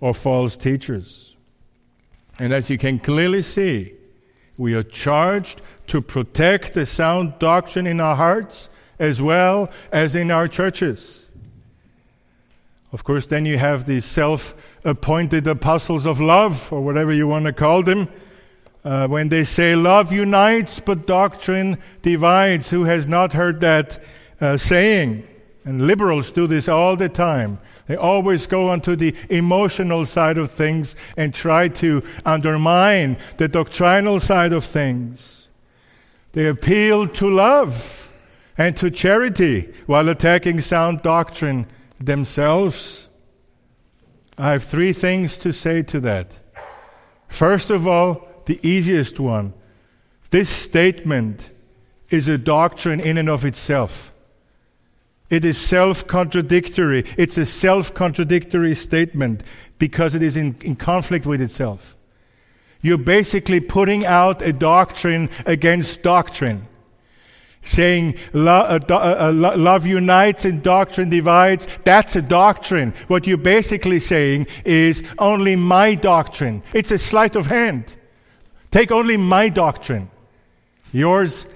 or 0.00 0.14
false 0.14 0.56
teachers. 0.56 1.36
And 2.38 2.52
as 2.52 2.68
you 2.68 2.78
can 2.78 2.98
clearly 2.98 3.42
see, 3.42 3.94
we 4.56 4.74
are 4.74 4.82
charged 4.82 5.62
to 5.88 6.00
protect 6.00 6.74
the 6.74 6.86
sound 6.86 7.38
doctrine 7.38 7.86
in 7.86 8.00
our 8.00 8.16
hearts 8.16 8.68
as 8.98 9.20
well 9.20 9.70
as 9.92 10.14
in 10.14 10.30
our 10.30 10.48
churches. 10.48 11.26
Of 12.92 13.02
course, 13.02 13.26
then 13.26 13.44
you 13.44 13.58
have 13.58 13.86
the 13.86 14.00
self 14.00 14.54
appointed 14.84 15.46
apostles 15.46 16.06
of 16.06 16.20
love, 16.20 16.72
or 16.72 16.80
whatever 16.80 17.12
you 17.12 17.26
want 17.26 17.46
to 17.46 17.52
call 17.52 17.82
them, 17.82 18.08
uh, 18.84 19.08
when 19.08 19.28
they 19.30 19.42
say 19.42 19.74
love 19.74 20.12
unites 20.12 20.78
but 20.78 21.06
doctrine 21.06 21.78
divides. 22.02 22.70
Who 22.70 22.84
has 22.84 23.08
not 23.08 23.32
heard 23.32 23.60
that 23.62 24.00
uh, 24.40 24.56
saying? 24.56 25.26
And 25.64 25.86
liberals 25.86 26.30
do 26.30 26.46
this 26.46 26.68
all 26.68 26.96
the 26.96 27.08
time. 27.08 27.58
They 27.86 27.96
always 27.96 28.46
go 28.46 28.70
onto 28.70 28.96
the 28.96 29.14
emotional 29.30 30.04
side 30.04 30.38
of 30.38 30.50
things 30.50 30.94
and 31.16 31.34
try 31.34 31.68
to 31.68 32.02
undermine 32.24 33.16
the 33.38 33.48
doctrinal 33.48 34.20
side 34.20 34.52
of 34.52 34.64
things. 34.64 35.48
They 36.32 36.48
appeal 36.48 37.06
to 37.08 37.30
love 37.30 38.12
and 38.58 38.76
to 38.76 38.90
charity 38.90 39.72
while 39.86 40.08
attacking 40.08 40.60
sound 40.60 41.02
doctrine 41.02 41.66
themselves. 41.98 43.08
I 44.36 44.52
have 44.52 44.64
three 44.64 44.92
things 44.92 45.38
to 45.38 45.52
say 45.52 45.82
to 45.82 46.00
that. 46.00 46.38
First 47.28 47.70
of 47.70 47.86
all, 47.86 48.28
the 48.46 48.60
easiest 48.62 49.18
one. 49.18 49.54
This 50.30 50.50
statement 50.50 51.50
is 52.10 52.28
a 52.28 52.38
doctrine 52.38 53.00
in 53.00 53.16
and 53.16 53.28
of 53.28 53.44
itself. 53.44 54.12
It 55.30 55.44
is 55.44 55.58
self 55.58 56.06
contradictory. 56.06 57.04
It's 57.16 57.38
a 57.38 57.46
self 57.46 57.94
contradictory 57.94 58.74
statement 58.74 59.42
because 59.78 60.14
it 60.14 60.22
is 60.22 60.36
in, 60.36 60.56
in, 60.62 60.76
conflict 60.76 61.26
with 61.26 61.40
itself. 61.40 61.96
You're 62.82 62.98
basically 62.98 63.60
putting 63.60 64.04
out 64.04 64.42
a 64.42 64.52
doctrine 64.52 65.30
against 65.46 66.02
doctrine. 66.02 66.68
Saying 67.66 68.16
uh, 68.34 68.78
uh, 68.90 68.94
uh, 68.94 69.32
love 69.32 69.86
unites 69.86 70.44
and 70.44 70.62
doctrine 70.62 71.08
divides, 71.08 71.66
that's 71.84 72.14
a 72.14 72.20
doctrine. 72.20 72.92
What 73.08 73.26
you're 73.26 73.38
basically 73.38 74.00
saying 74.00 74.48
is 74.66 75.02
only 75.18 75.56
my 75.56 75.94
doctrine. 75.94 76.62
It's 76.74 76.90
a 76.90 76.98
sleight 76.98 77.36
of 77.36 77.46
hand. 77.46 77.96
Take 78.70 78.90
only 78.92 79.16
my 79.16 79.48
doctrine. 79.48 80.10
Yours 80.92 81.46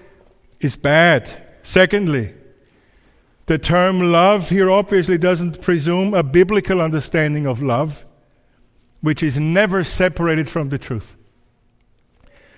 is 0.60 0.76
bad. 0.76 1.30
Secondly, 1.62 2.32
the 3.48 3.58
term 3.58 4.12
love 4.12 4.50
here 4.50 4.70
obviously 4.70 5.16
doesn't 5.16 5.62
presume 5.62 6.12
a 6.12 6.22
biblical 6.22 6.82
understanding 6.82 7.46
of 7.46 7.62
love, 7.62 8.04
which 9.00 9.22
is 9.22 9.40
never 9.40 9.82
separated 9.82 10.50
from 10.50 10.68
the 10.68 10.76
truth. 10.76 11.16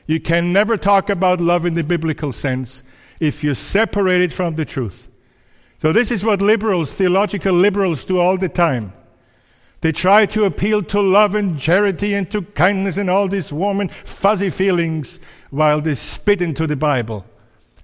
You 0.08 0.18
can 0.18 0.52
never 0.52 0.76
talk 0.76 1.08
about 1.08 1.40
love 1.40 1.64
in 1.64 1.74
the 1.74 1.84
biblical 1.84 2.32
sense 2.32 2.82
if 3.20 3.44
you 3.44 3.54
separate 3.54 4.20
it 4.20 4.32
from 4.32 4.56
the 4.56 4.64
truth. 4.64 5.08
So, 5.78 5.92
this 5.92 6.10
is 6.10 6.24
what 6.24 6.42
liberals, 6.42 6.92
theological 6.92 7.54
liberals, 7.54 8.04
do 8.04 8.18
all 8.18 8.36
the 8.36 8.48
time. 8.48 8.92
They 9.82 9.92
try 9.92 10.26
to 10.26 10.44
appeal 10.44 10.82
to 10.82 11.00
love 11.00 11.36
and 11.36 11.58
charity 11.58 12.14
and 12.14 12.28
to 12.32 12.42
kindness 12.42 12.96
and 12.96 13.08
all 13.08 13.28
these 13.28 13.52
warm 13.52 13.80
and 13.80 13.92
fuzzy 13.92 14.50
feelings 14.50 15.20
while 15.50 15.80
they 15.80 15.94
spit 15.94 16.42
into 16.42 16.66
the 16.66 16.76
Bible. 16.76 17.24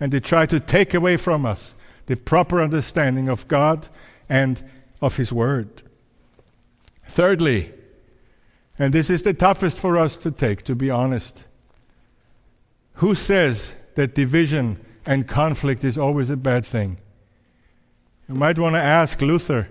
And 0.00 0.12
they 0.12 0.20
try 0.20 0.44
to 0.46 0.58
take 0.58 0.92
away 0.92 1.16
from 1.16 1.46
us 1.46 1.76
the 2.06 2.16
proper 2.16 2.60
understanding 2.60 3.28
of 3.28 3.46
God 3.48 3.88
and 4.28 4.62
of 5.00 5.16
His 5.16 5.32
Word. 5.32 5.82
Thirdly, 7.08 7.72
and 8.78 8.92
this 8.92 9.10
is 9.10 9.22
the 9.22 9.34
toughest 9.34 9.78
for 9.78 9.96
us 9.96 10.16
to 10.18 10.30
take, 10.30 10.62
to 10.64 10.74
be 10.74 10.90
honest. 10.90 11.44
Who 12.94 13.14
says 13.14 13.74
that 13.94 14.14
division 14.14 14.78
and 15.04 15.26
conflict 15.26 15.84
is 15.84 15.96
always 15.96 16.30
a 16.30 16.36
bad 16.36 16.64
thing? 16.64 16.98
You 18.28 18.34
might 18.34 18.58
want 18.58 18.74
to 18.74 18.82
ask 18.82 19.20
Luther 19.20 19.68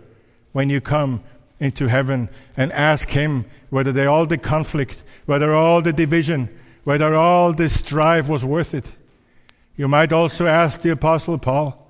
when 0.53 0.69
you 0.69 0.79
come 0.81 1.21
into 1.59 1.87
heaven 1.87 2.29
and 2.57 2.71
ask 2.71 3.09
him 3.09 3.45
whether 3.69 3.91
they, 3.91 4.05
all 4.05 4.25
the 4.25 4.37
conflict, 4.37 5.03
whether 5.25 5.53
all 5.53 5.81
the 5.81 5.93
division, 5.93 6.49
whether 6.83 7.13
all 7.13 7.53
the 7.53 7.69
strife 7.69 8.27
was 8.27 8.45
worth 8.45 8.73
it. 8.73 8.93
You 9.75 9.87
might 9.87 10.13
also 10.13 10.47
ask 10.47 10.81
the 10.81 10.91
Apostle 10.91 11.37
Paul, 11.37 11.84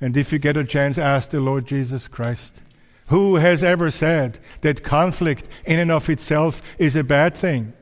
and 0.00 0.16
if 0.16 0.32
you 0.32 0.38
get 0.38 0.56
a 0.56 0.64
chance, 0.64 0.98
ask 0.98 1.30
the 1.30 1.40
Lord 1.40 1.66
Jesus 1.66 2.08
Christ. 2.08 2.62
Who 3.08 3.36
has 3.36 3.64
ever 3.64 3.90
said 3.90 4.38
that 4.60 4.82
conflict 4.82 5.48
in 5.64 5.78
and 5.78 5.90
of 5.90 6.08
itself 6.10 6.62
is 6.78 6.94
a 6.94 7.02
bad 7.02 7.34
thing? 7.34 7.72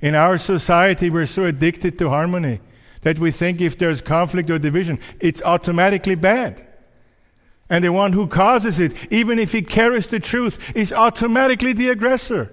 In 0.00 0.14
our 0.14 0.38
society, 0.38 1.10
we're 1.10 1.26
so 1.26 1.44
addicted 1.44 1.98
to 1.98 2.08
harmony 2.08 2.60
that 3.02 3.18
we 3.18 3.30
think 3.30 3.60
if 3.60 3.76
there's 3.76 4.00
conflict 4.00 4.50
or 4.50 4.58
division, 4.58 4.98
it's 5.20 5.42
automatically 5.42 6.14
bad. 6.14 6.66
And 7.68 7.84
the 7.84 7.92
one 7.92 8.12
who 8.12 8.26
causes 8.26 8.78
it, 8.78 8.92
even 9.10 9.38
if 9.38 9.52
he 9.52 9.62
carries 9.62 10.06
the 10.06 10.20
truth, 10.20 10.76
is 10.76 10.92
automatically 10.92 11.72
the 11.72 11.88
aggressor. 11.88 12.52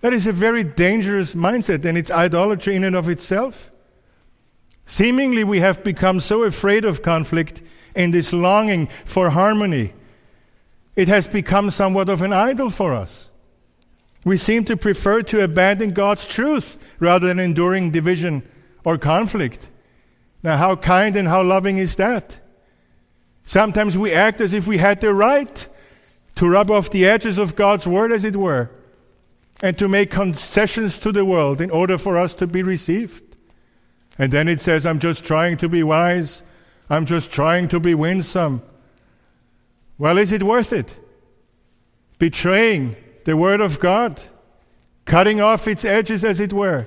That 0.00 0.12
is 0.12 0.26
a 0.26 0.32
very 0.32 0.64
dangerous 0.64 1.34
mindset, 1.34 1.84
and 1.84 1.96
it's 1.96 2.10
idolatry 2.10 2.76
in 2.76 2.84
and 2.84 2.96
of 2.96 3.08
itself. 3.08 3.70
Seemingly, 4.86 5.44
we 5.44 5.60
have 5.60 5.84
become 5.84 6.20
so 6.20 6.44
afraid 6.44 6.84
of 6.84 7.02
conflict 7.02 7.62
in 7.94 8.12
this 8.12 8.32
longing 8.32 8.86
for 9.04 9.30
harmony 9.30 9.92
it 10.96 11.08
has 11.08 11.26
become 11.26 11.70
somewhat 11.70 12.08
of 12.08 12.22
an 12.22 12.32
idol 12.32 12.70
for 12.70 12.94
us. 12.94 13.28
We 14.24 14.38
seem 14.38 14.64
to 14.64 14.76
prefer 14.76 15.22
to 15.24 15.44
abandon 15.44 15.90
God's 15.90 16.26
truth 16.26 16.78
rather 16.98 17.28
than 17.28 17.38
enduring 17.38 17.90
division 17.90 18.42
or 18.82 18.96
conflict. 18.98 19.68
Now, 20.42 20.56
how 20.56 20.74
kind 20.74 21.14
and 21.14 21.28
how 21.28 21.42
loving 21.42 21.76
is 21.76 21.96
that? 21.96 22.40
Sometimes 23.44 23.96
we 23.96 24.12
act 24.12 24.40
as 24.40 24.52
if 24.52 24.66
we 24.66 24.78
had 24.78 25.00
the 25.00 25.14
right 25.14 25.68
to 26.36 26.48
rub 26.48 26.70
off 26.70 26.90
the 26.90 27.06
edges 27.06 27.38
of 27.38 27.56
God's 27.56 27.86
word, 27.86 28.10
as 28.10 28.24
it 28.24 28.36
were, 28.36 28.70
and 29.62 29.78
to 29.78 29.88
make 29.88 30.10
concessions 30.10 30.98
to 30.98 31.12
the 31.12 31.24
world 31.24 31.60
in 31.60 31.70
order 31.70 31.98
for 31.98 32.18
us 32.18 32.34
to 32.36 32.46
be 32.46 32.62
received. 32.62 33.25
And 34.18 34.32
then 34.32 34.48
it 34.48 34.60
says, 34.60 34.86
I'm 34.86 34.98
just 34.98 35.24
trying 35.24 35.56
to 35.58 35.68
be 35.68 35.82
wise, 35.82 36.42
I'm 36.88 37.06
just 37.06 37.30
trying 37.30 37.68
to 37.68 37.80
be 37.80 37.94
winsome. 37.94 38.62
Well, 39.98 40.18
is 40.18 40.32
it 40.32 40.42
worth 40.42 40.72
it? 40.72 40.96
Betraying 42.18 42.96
the 43.24 43.36
Word 43.36 43.60
of 43.60 43.80
God, 43.80 44.20
cutting 45.04 45.40
off 45.40 45.66
its 45.66 45.84
edges, 45.84 46.24
as 46.24 46.40
it 46.40 46.52
were. 46.52 46.86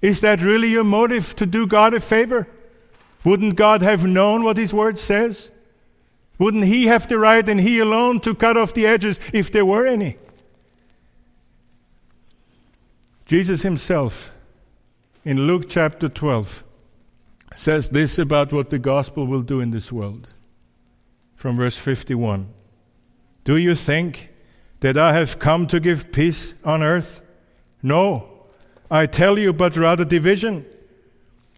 Is 0.00 0.20
that 0.20 0.42
really 0.42 0.68
your 0.68 0.84
motive 0.84 1.34
to 1.36 1.46
do 1.46 1.66
God 1.66 1.94
a 1.94 2.00
favor? 2.00 2.48
Wouldn't 3.24 3.56
God 3.56 3.82
have 3.82 4.06
known 4.06 4.44
what 4.44 4.56
His 4.56 4.72
Word 4.72 4.98
says? 4.98 5.50
Wouldn't 6.38 6.64
He 6.64 6.86
have 6.86 7.08
the 7.08 7.18
right 7.18 7.48
and 7.48 7.60
He 7.60 7.80
alone 7.80 8.20
to 8.20 8.34
cut 8.34 8.56
off 8.56 8.74
the 8.74 8.86
edges 8.86 9.18
if 9.32 9.50
there 9.50 9.66
were 9.66 9.86
any? 9.86 10.16
Jesus 13.26 13.62
Himself, 13.62 14.32
in 15.28 15.46
Luke 15.46 15.68
chapter 15.68 16.08
12, 16.08 16.64
says 17.54 17.90
this 17.90 18.18
about 18.18 18.50
what 18.50 18.70
the 18.70 18.78
gospel 18.78 19.26
will 19.26 19.42
do 19.42 19.60
in 19.60 19.72
this 19.72 19.92
world 19.92 20.30
from 21.36 21.54
verse 21.54 21.76
51. 21.76 22.48
Do 23.44 23.58
you 23.58 23.74
think 23.74 24.30
that 24.80 24.96
I 24.96 25.12
have 25.12 25.38
come 25.38 25.66
to 25.66 25.80
give 25.80 26.12
peace 26.12 26.54
on 26.64 26.82
earth? 26.82 27.20
No, 27.82 28.46
I 28.90 29.04
tell 29.04 29.38
you, 29.38 29.52
but 29.52 29.76
rather 29.76 30.02
division. 30.02 30.64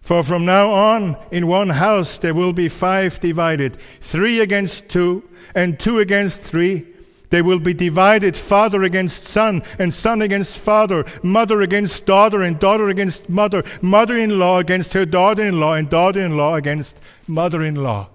For 0.03 0.25
from 0.25 0.45
now 0.45 0.73
on, 0.73 1.17
in 1.31 1.47
one 1.47 1.69
house 1.69 2.19
there 2.19 2.35
will 2.35 2.53
be 2.53 2.69
five 2.69 3.21
divided, 3.21 3.77
three 4.01 4.41
against 4.41 4.89
two, 4.89 5.23
and 5.55 5.79
two 5.79 6.01
against 6.01 6.41
three. 6.41 6.89
They 7.31 7.43
will 7.43 7.61
be 7.61 7.75
divided, 7.75 8.37
father 8.37 8.83
against 8.83 9.25
son, 9.25 9.63
and 9.79 9.95
son 9.95 10.21
against 10.21 10.59
father, 10.59 11.05
mother 11.23 11.63
against 11.63 12.05
daughter, 12.05 12.43
and 12.43 12.59
daughter 12.59 12.89
against 12.89 13.29
mother, 13.29 13.63
mother 13.81 14.17
in 14.17 14.39
law 14.39 14.59
against 14.59 14.93
her 14.95 15.07
daughter 15.07 15.45
in 15.45 15.61
law, 15.61 15.75
and 15.75 15.89
daughter 15.89 16.21
in 16.21 16.37
law 16.37 16.57
against 16.57 17.01
mother 17.29 17.63
in 17.63 17.77
law. 17.77 18.09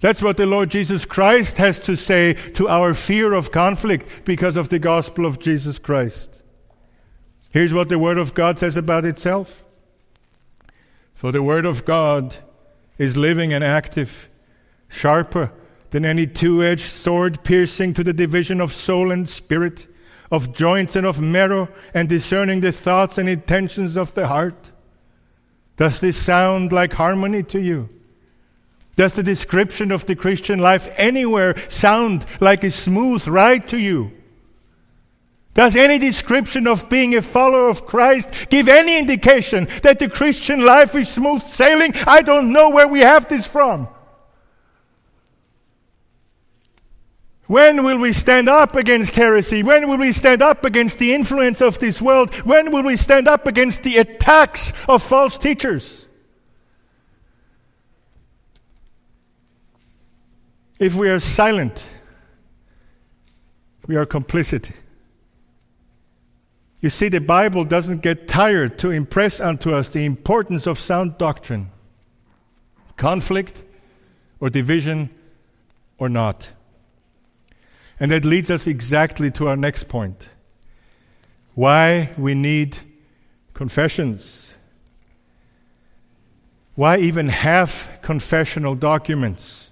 That's 0.00 0.22
what 0.22 0.38
the 0.38 0.46
Lord 0.46 0.70
Jesus 0.70 1.04
Christ 1.04 1.58
has 1.58 1.78
to 1.80 1.94
say 1.94 2.32
to 2.54 2.68
our 2.68 2.94
fear 2.94 3.34
of 3.34 3.52
conflict 3.52 4.24
because 4.24 4.56
of 4.56 4.70
the 4.70 4.78
gospel 4.78 5.26
of 5.26 5.38
Jesus 5.38 5.78
Christ. 5.78 6.42
Here's 7.50 7.74
what 7.74 7.90
the 7.90 7.98
Word 7.98 8.16
of 8.16 8.32
God 8.32 8.58
says 8.58 8.78
about 8.78 9.04
itself. 9.04 9.62
For 11.14 11.30
the 11.30 11.42
Word 11.42 11.66
of 11.66 11.84
God 11.84 12.38
is 12.96 13.16
living 13.16 13.52
and 13.52 13.62
active, 13.62 14.30
sharper 14.88 15.52
than 15.92 16.04
any 16.06 16.26
two 16.26 16.62
edged 16.62 16.80
sword, 16.80 17.44
piercing 17.44 17.94
to 17.94 18.02
the 18.02 18.14
division 18.14 18.60
of 18.60 18.72
soul 18.72 19.12
and 19.12 19.28
spirit, 19.28 19.86
of 20.30 20.54
joints 20.54 20.96
and 20.96 21.06
of 21.06 21.20
marrow, 21.20 21.68
and 21.92 22.08
discerning 22.08 22.60
the 22.60 22.72
thoughts 22.72 23.18
and 23.18 23.28
intentions 23.28 23.96
of 23.96 24.14
the 24.14 24.26
heart. 24.26 24.72
Does 25.76 26.00
this 26.00 26.16
sound 26.16 26.72
like 26.72 26.94
harmony 26.94 27.42
to 27.44 27.60
you? 27.60 27.90
Does 28.96 29.14
the 29.14 29.22
description 29.22 29.92
of 29.92 30.06
the 30.06 30.16
Christian 30.16 30.58
life 30.58 30.88
anywhere 30.96 31.54
sound 31.68 32.24
like 32.40 32.64
a 32.64 32.70
smooth 32.70 33.28
ride 33.28 33.68
to 33.68 33.78
you? 33.78 34.12
Does 35.54 35.76
any 35.76 35.98
description 35.98 36.66
of 36.66 36.88
being 36.88 37.14
a 37.14 37.20
follower 37.20 37.68
of 37.68 37.84
Christ 37.84 38.30
give 38.48 38.66
any 38.66 38.98
indication 38.98 39.68
that 39.82 39.98
the 39.98 40.08
Christian 40.08 40.64
life 40.64 40.94
is 40.94 41.10
smooth 41.10 41.42
sailing? 41.42 41.92
I 42.06 42.22
don't 42.22 42.50
know 42.50 42.70
where 42.70 42.88
we 42.88 43.00
have 43.00 43.28
this 43.28 43.46
from. 43.46 43.88
When 47.46 47.84
will 47.84 47.98
we 47.98 48.12
stand 48.12 48.48
up 48.48 48.76
against 48.76 49.16
heresy? 49.16 49.62
When 49.62 49.88
will 49.88 49.98
we 49.98 50.12
stand 50.12 50.42
up 50.42 50.64
against 50.64 50.98
the 50.98 51.12
influence 51.12 51.60
of 51.60 51.78
this 51.78 52.00
world? 52.00 52.32
When 52.44 52.70
will 52.70 52.82
we 52.82 52.96
stand 52.96 53.28
up 53.28 53.46
against 53.46 53.82
the 53.82 53.98
attacks 53.98 54.72
of 54.88 55.02
false 55.02 55.38
teachers? 55.38 56.06
If 60.78 60.94
we 60.94 61.10
are 61.10 61.20
silent, 61.20 61.84
we 63.86 63.96
are 63.96 64.06
complicit. 64.06 64.72
You 66.80 66.90
see, 66.90 67.08
the 67.08 67.20
Bible 67.20 67.64
doesn't 67.64 68.02
get 68.02 68.26
tired 68.26 68.78
to 68.80 68.90
impress 68.90 69.40
unto 69.40 69.72
us 69.72 69.88
the 69.88 70.04
importance 70.04 70.66
of 70.66 70.78
sound 70.78 71.18
doctrine, 71.18 71.70
conflict 72.96 73.64
or 74.40 74.50
division 74.50 75.10
or 75.98 76.08
not. 76.08 76.50
And 78.00 78.10
that 78.10 78.24
leads 78.24 78.50
us 78.50 78.66
exactly 78.66 79.30
to 79.32 79.48
our 79.48 79.56
next 79.56 79.88
point 79.88 80.28
why 81.54 82.10
we 82.16 82.34
need 82.34 82.78
confessions. 83.52 84.54
Why 86.74 86.96
even 86.96 87.28
have 87.28 87.98
confessional 88.00 88.74
documents? 88.74 89.68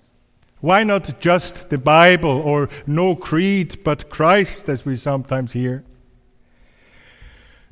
Why 0.61 0.85
not 0.85 1.21
just 1.21 1.71
the 1.71 1.79
Bible 1.79 2.31
or 2.31 2.69
no 2.87 3.17
creed 3.17 3.83
but 3.83 4.11
Christ, 4.11 4.69
as 4.69 4.85
we 4.85 4.97
sometimes 4.97 5.53
hear? 5.53 5.85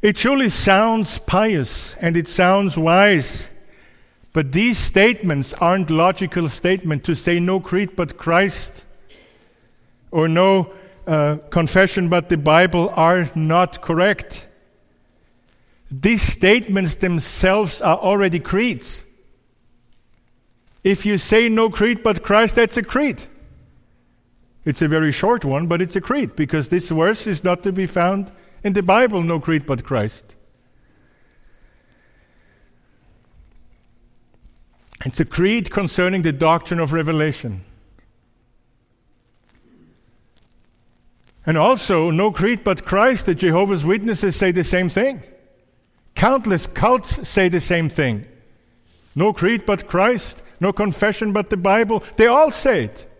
It 0.00 0.16
surely 0.16 0.48
sounds 0.48 1.18
pious 1.18 1.94
and 1.96 2.16
it 2.16 2.28
sounds 2.28 2.78
wise, 2.78 3.46
but 4.32 4.52
these 4.52 4.78
statements 4.78 5.52
aren't 5.54 5.90
logical 5.90 6.48
statements 6.48 7.04
to 7.06 7.14
say 7.14 7.40
no 7.40 7.60
creed 7.60 7.94
but 7.94 8.16
Christ 8.16 8.86
or 10.10 10.28
no 10.28 10.72
uh, 11.06 11.36
confession 11.50 12.08
but 12.08 12.28
the 12.28 12.36
Bible 12.36 12.90
are 12.90 13.30
not 13.34 13.80
correct. 13.80 14.46
These 15.90 16.22
statements 16.22 16.96
themselves 16.96 17.80
are 17.80 17.96
already 17.96 18.40
creeds. 18.40 19.04
If 20.84 21.06
you 21.06 21.18
say 21.18 21.48
no 21.48 21.70
creed 21.70 22.02
but 22.02 22.22
Christ, 22.22 22.56
that's 22.56 22.76
a 22.76 22.82
creed. 22.82 23.24
It's 24.64 24.82
a 24.82 24.88
very 24.88 25.12
short 25.12 25.44
one, 25.44 25.66
but 25.66 25.80
it's 25.80 25.96
a 25.96 26.00
creed 26.00 26.36
because 26.36 26.68
this 26.68 26.90
verse 26.90 27.26
is 27.26 27.42
not 27.42 27.62
to 27.62 27.72
be 27.72 27.86
found 27.86 28.30
in 28.62 28.74
the 28.74 28.82
Bible, 28.82 29.22
no 29.22 29.40
creed 29.40 29.66
but 29.66 29.84
Christ. 29.84 30.34
It's 35.04 35.20
a 35.20 35.24
creed 35.24 35.70
concerning 35.70 36.22
the 36.22 36.32
doctrine 36.32 36.80
of 36.80 36.92
revelation. 36.92 37.64
And 41.48 41.56
also, 41.56 42.10
no 42.10 42.30
creed 42.30 42.62
but 42.62 42.84
Christ, 42.84 43.24
the 43.24 43.34
Jehovah's 43.34 43.82
Witnesses 43.82 44.36
say 44.36 44.52
the 44.52 44.62
same 44.62 44.90
thing. 44.90 45.22
Countless 46.14 46.66
cults 46.66 47.26
say 47.26 47.48
the 47.48 47.58
same 47.58 47.88
thing. 47.88 48.26
No 49.14 49.32
creed 49.32 49.64
but 49.64 49.88
Christ, 49.88 50.42
no 50.60 50.74
confession 50.74 51.32
but 51.32 51.48
the 51.48 51.56
Bible. 51.56 52.04
They 52.16 52.26
all 52.26 52.50
say 52.50 52.84
it. 52.84 53.10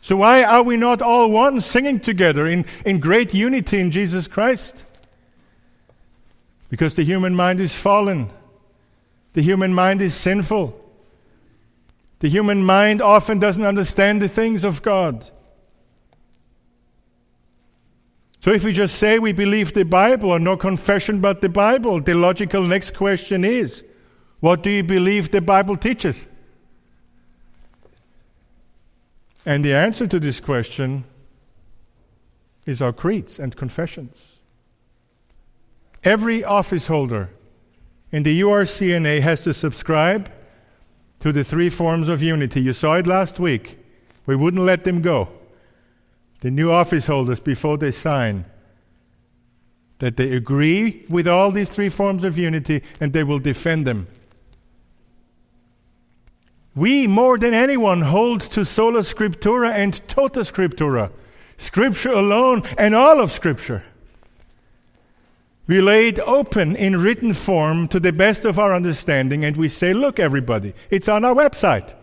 So, 0.00 0.16
why 0.16 0.42
are 0.42 0.62
we 0.62 0.78
not 0.78 1.02
all 1.02 1.30
one, 1.30 1.60
singing 1.60 2.00
together 2.00 2.46
in, 2.46 2.64
in 2.86 3.00
great 3.00 3.34
unity 3.34 3.80
in 3.80 3.90
Jesus 3.90 4.26
Christ? 4.26 4.86
Because 6.70 6.94
the 6.94 7.04
human 7.04 7.34
mind 7.34 7.60
is 7.60 7.74
fallen, 7.74 8.30
the 9.34 9.42
human 9.42 9.74
mind 9.74 10.00
is 10.00 10.14
sinful. 10.14 10.80
The 12.20 12.28
human 12.28 12.64
mind 12.64 13.02
often 13.02 13.38
doesn't 13.38 13.66
understand 13.66 14.22
the 14.22 14.28
things 14.28 14.64
of 14.64 14.80
God. 14.80 15.30
So 18.42 18.50
if 18.50 18.64
we 18.64 18.72
just 18.72 18.96
say 18.96 19.20
we 19.20 19.32
believe 19.32 19.72
the 19.72 19.84
Bible 19.84 20.30
or 20.30 20.40
no 20.40 20.56
confession 20.56 21.20
but 21.20 21.40
the 21.40 21.48
Bible, 21.48 22.00
the 22.00 22.14
logical 22.14 22.64
next 22.64 22.92
question 22.92 23.44
is 23.44 23.84
what 24.40 24.64
do 24.64 24.70
you 24.70 24.82
believe 24.82 25.30
the 25.30 25.40
Bible 25.40 25.76
teaches? 25.76 26.26
And 29.46 29.64
the 29.64 29.74
answer 29.74 30.08
to 30.08 30.18
this 30.18 30.40
question 30.40 31.04
is 32.66 32.82
our 32.82 32.92
creeds 32.92 33.38
and 33.38 33.54
confessions. 33.54 34.40
Every 36.02 36.42
office 36.42 36.88
holder 36.88 37.30
in 38.10 38.24
the 38.24 38.40
URCNA 38.40 39.20
has 39.20 39.42
to 39.42 39.54
subscribe 39.54 40.28
to 41.20 41.30
the 41.30 41.44
three 41.44 41.70
forms 41.70 42.08
of 42.08 42.20
unity. 42.20 42.60
You 42.60 42.72
saw 42.72 42.94
it 42.96 43.06
last 43.06 43.38
week. 43.38 43.78
We 44.26 44.34
wouldn't 44.34 44.64
let 44.64 44.82
them 44.82 45.00
go 45.00 45.28
the 46.42 46.50
new 46.50 46.72
office 46.72 47.06
holders 47.06 47.38
before 47.38 47.78
they 47.78 47.92
sign 47.92 48.44
that 50.00 50.16
they 50.16 50.32
agree 50.32 51.06
with 51.08 51.28
all 51.28 51.52
these 51.52 51.68
three 51.68 51.88
forms 51.88 52.24
of 52.24 52.36
unity 52.36 52.82
and 53.00 53.12
they 53.12 53.22
will 53.22 53.38
defend 53.38 53.86
them. 53.86 54.08
We, 56.74 57.06
more 57.06 57.38
than 57.38 57.54
anyone, 57.54 58.02
hold 58.02 58.40
to 58.40 58.64
sola 58.64 59.00
scriptura 59.00 59.70
and 59.70 60.06
tota 60.08 60.40
scriptura, 60.40 61.12
Scripture 61.58 62.12
alone 62.12 62.62
and 62.76 62.92
all 62.92 63.20
of 63.20 63.30
Scripture. 63.30 63.84
We 65.68 65.80
lay 65.80 66.08
it 66.08 66.18
open 66.18 66.74
in 66.74 67.00
written 67.00 67.34
form 67.34 67.86
to 67.88 68.00
the 68.00 68.12
best 68.12 68.44
of 68.44 68.58
our 68.58 68.74
understanding, 68.74 69.44
and 69.44 69.56
we 69.56 69.68
say, 69.68 69.92
Look, 69.94 70.18
everybody, 70.18 70.74
it's 70.90 71.08
on 71.08 71.24
our 71.24 71.36
website. 71.36 71.94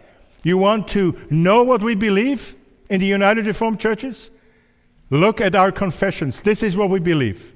You 0.43 0.57
want 0.57 0.87
to 0.89 1.19
know 1.29 1.63
what 1.63 1.83
we 1.83 1.93
believe? 1.93 2.55
In 2.89 2.99
the 2.99 3.05
United 3.05 3.47
Reformed 3.47 3.79
Churches? 3.79 4.31
Look 5.09 5.41
at 5.41 5.55
our 5.55 5.71
confessions. 5.71 6.41
This 6.41 6.61
is 6.61 6.75
what 6.75 6.89
we 6.89 6.99
believe. 6.99 7.55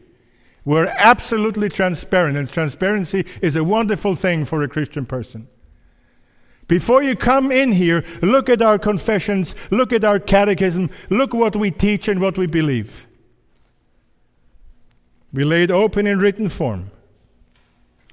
We're 0.66 0.88
absolutely 0.98 1.70
transparent, 1.70 2.38
and 2.38 2.50
transparency 2.50 3.26
is 3.42 3.56
a 3.56 3.64
wonderful 3.64 4.16
thing 4.16 4.46
for 4.46 4.64
a 4.64 4.68
Christian 4.68 5.06
person. 5.06 5.48
Before 6.68 7.04
you 7.04 7.16
come 7.16 7.52
in 7.52 7.74
here, 7.74 8.06
look 8.22 8.50
at 8.50 8.62
our 8.62 8.80
confessions, 8.80 9.56
look 9.70 9.92
at 9.92 10.06
our 10.06 10.20
catechism, 10.20 10.90
look 11.10 11.34
what 11.34 11.56
we 11.56 11.70
teach 11.70 12.08
and 12.08 12.22
what 12.22 12.38
we 12.38 12.48
believe. 12.48 13.06
We 15.34 15.44
lay 15.44 15.64
it 15.64 15.72
open 15.72 16.08
in 16.08 16.20
written 16.20 16.48
form. 16.48 16.92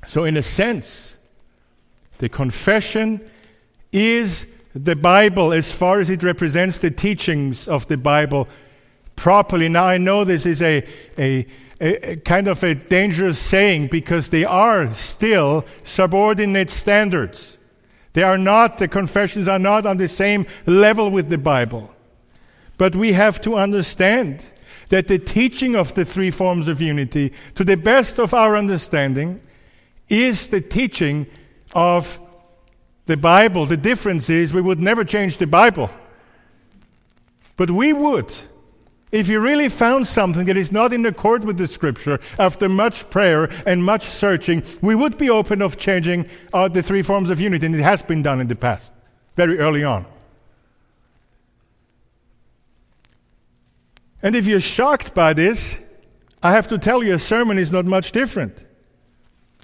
So, 0.07 0.25
in 0.25 0.37
a 0.37 0.43
sense, 0.43 1.17
the 2.19 2.29
confession 2.29 3.21
is 3.93 4.47
the 4.75 4.97
Bible 4.97 5.53
as 5.53 5.73
far 5.73 6.01
as 6.01 6.11
it 6.11 6.23
represents 6.23 6.79
the 6.79 6.91
teachings 6.91 7.67
of 7.67 7.89
the 7.89 7.97
Bible 7.97 8.49
properly. 9.17 9.69
Now, 9.69 9.85
I 9.85 9.99
know 9.99 10.25
this 10.25 10.47
is 10.47 10.63
a, 10.63 10.87
a, 11.19 11.47
a, 11.81 12.17
kind 12.17 12.49
of 12.49 12.63
a 12.63 12.75
dangerous 12.75 13.39
saying 13.39 13.89
because 13.89 14.29
they 14.29 14.45
are 14.45 14.95
still 14.95 15.65
subordinate 15.85 16.71
standards. 16.71 17.59
They 18.13 18.23
are 18.23 18.39
not, 18.39 18.79
the 18.79 18.89
confessions 18.89 19.49
are 19.49 19.59
not 19.59 19.87
on 19.87 19.97
the 19.97 20.09
same 20.09 20.47
level 20.67 21.11
with 21.11 21.29
the 21.29 21.39
Bible. 21.39 21.95
But 22.79 22.97
we 22.97 23.13
have 23.13 23.41
to 23.43 23.57
understand 23.57 24.45
that 24.89 25.07
the 25.07 25.19
teaching 25.19 25.77
of 25.77 25.95
the 25.95 26.05
three 26.05 26.31
forms 26.31 26.67
of 26.67 26.81
unity, 26.81 27.33
to 27.55 27.65
the 27.65 27.77
best 27.77 28.19
of 28.19 28.35
our 28.35 28.57
understanding, 28.57 29.41
is 30.09 30.49
the 30.49 30.61
teaching 30.61 31.27
of 31.73 32.19
the 33.11 33.17
Bible. 33.17 33.67
The 33.67 33.77
difference 33.77 34.31
is 34.31 34.55
we 34.55 34.63
would 34.63 34.79
never 34.79 35.05
change 35.05 35.37
the 35.37 35.47
Bible. 35.47 35.91
But 37.57 37.71
we 37.71 37.93
would. 37.93 38.33
If 39.11 39.29
you 39.29 39.41
really 39.41 39.69
found 39.69 40.07
something 40.07 40.47
that 40.47 40.57
is 40.57 40.71
not 40.71 40.93
in 40.93 41.05
accord 41.05 41.45
with 41.45 41.59
the 41.59 41.67
scripture, 41.67 42.21
after 42.39 42.69
much 42.69 43.11
prayer 43.11 43.51
and 43.67 43.85
much 43.85 44.05
searching, 44.05 44.63
we 44.81 44.95
would 44.95 45.19
be 45.19 45.29
open 45.29 45.61
of 45.61 45.77
changing 45.77 46.29
uh, 46.53 46.69
the 46.69 46.83
three 46.83 47.03
forms 47.03 47.31
of 47.31 47.41
unity, 47.41 47.67
and 47.67 47.75
it 47.75 47.83
has 47.83 48.01
been 48.01 48.23
done 48.23 48.41
in 48.41 48.47
the 48.47 48.55
past, 48.55 48.93
very 49.35 49.59
early 49.59 49.83
on. 49.83 50.07
And 54.23 54.37
if 54.37 54.47
you're 54.47 54.61
shocked 54.61 55.15
by 55.15 55.33
this, 55.33 55.77
I 56.45 56.53
have 56.53 56.69
to 56.69 56.79
tell 56.79 57.03
you 57.03 57.15
a 57.15 57.19
sermon 57.19 57.59
is 57.59 57.73
not 57.73 57.87
much 57.87 58.13
different. 58.13 58.65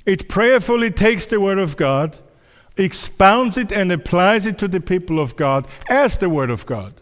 It 0.05 0.29
prayerfully 0.29 0.91
takes 0.91 1.27
the 1.27 1.41
Word 1.41 1.61
of 1.61 1.77
God 1.77 2.19
expounds 2.77 3.57
it 3.57 3.73
and 3.73 3.91
applies 3.91 4.47
it 4.47 4.59
to 4.59 4.69
the 4.69 4.81
people 4.81 5.19
of 5.19 5.37
God 5.37 5.67
as 5.89 6.19
the 6.19 6.29
Word 6.29 6.51
of 6.51 6.67
God. 6.67 7.01